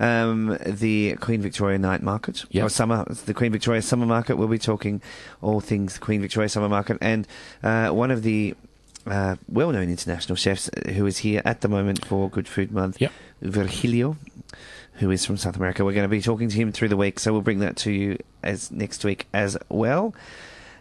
[0.00, 2.64] Um, the Queen Victoria Night Market, Yep.
[2.64, 4.36] or summer, the Queen Victoria Summer Market.
[4.36, 5.02] We'll be talking
[5.42, 7.28] all things Queen Victoria Summer Market, and
[7.62, 8.54] uh, one of the
[9.06, 13.12] uh, well-known international chefs who is here at the moment for Good Food Month, Yep.
[13.42, 14.16] Virgilio,
[14.94, 15.84] who is from South America.
[15.84, 17.90] We're going to be talking to him through the week, so we'll bring that to
[17.92, 20.14] you as next week as well.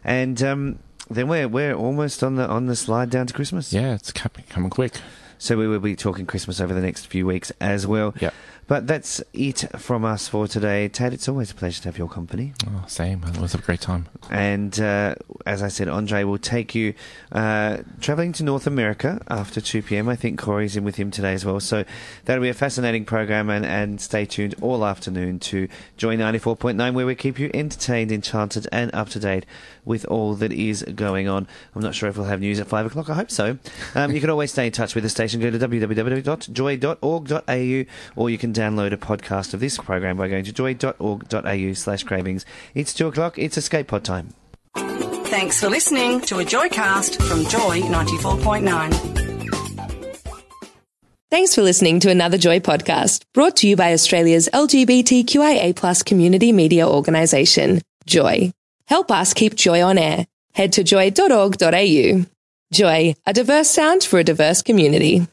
[0.03, 3.73] And um, then we're we're almost on the on the slide down to Christmas.
[3.73, 4.93] yeah, it's com- coming quick.
[5.41, 8.13] So we will be talking Christmas over the next few weeks as well.
[8.19, 8.31] Yeah.
[8.69, 10.87] But that's it from us for today.
[10.89, 12.53] Tad, it's always a pleasure to have your company.
[12.67, 13.23] Oh, same.
[13.23, 14.07] It was a great time.
[14.29, 15.15] And uh,
[15.47, 16.93] as I said, Andre will take you
[17.31, 20.07] uh, traveling to North America after 2 p.m.
[20.07, 21.59] I think Corey's in with him today as well.
[21.59, 21.83] So
[22.25, 23.49] that'll be a fascinating program.
[23.49, 25.67] And, and stay tuned all afternoon to
[25.97, 29.47] Joy 94.9, where we keep you entertained, enchanted, and up to date
[29.83, 31.47] with all that is going on.
[31.73, 33.09] I'm not sure if we'll have news at 5 o'clock.
[33.09, 33.57] I hope so.
[33.95, 35.41] Um, you can always stay in touch with the station.
[35.41, 40.51] Go to www.joy.org.au or you can download a podcast of this program by going to
[40.51, 42.45] joy.org.au slash cravings.
[42.73, 43.37] It's 2 o'clock.
[43.39, 44.33] It's escape pod time.
[44.75, 49.27] Thanks for listening to a Joycast from Joy 94.9.
[51.29, 56.51] Thanks for listening to another Joy podcast brought to you by Australia's LGBTQIA plus community
[56.51, 58.51] media organisation, Joy.
[58.87, 60.25] Help us keep Joy on air.
[60.55, 62.25] Head to joy.org.au.
[62.73, 65.27] Joy, a diverse sound for a diverse community.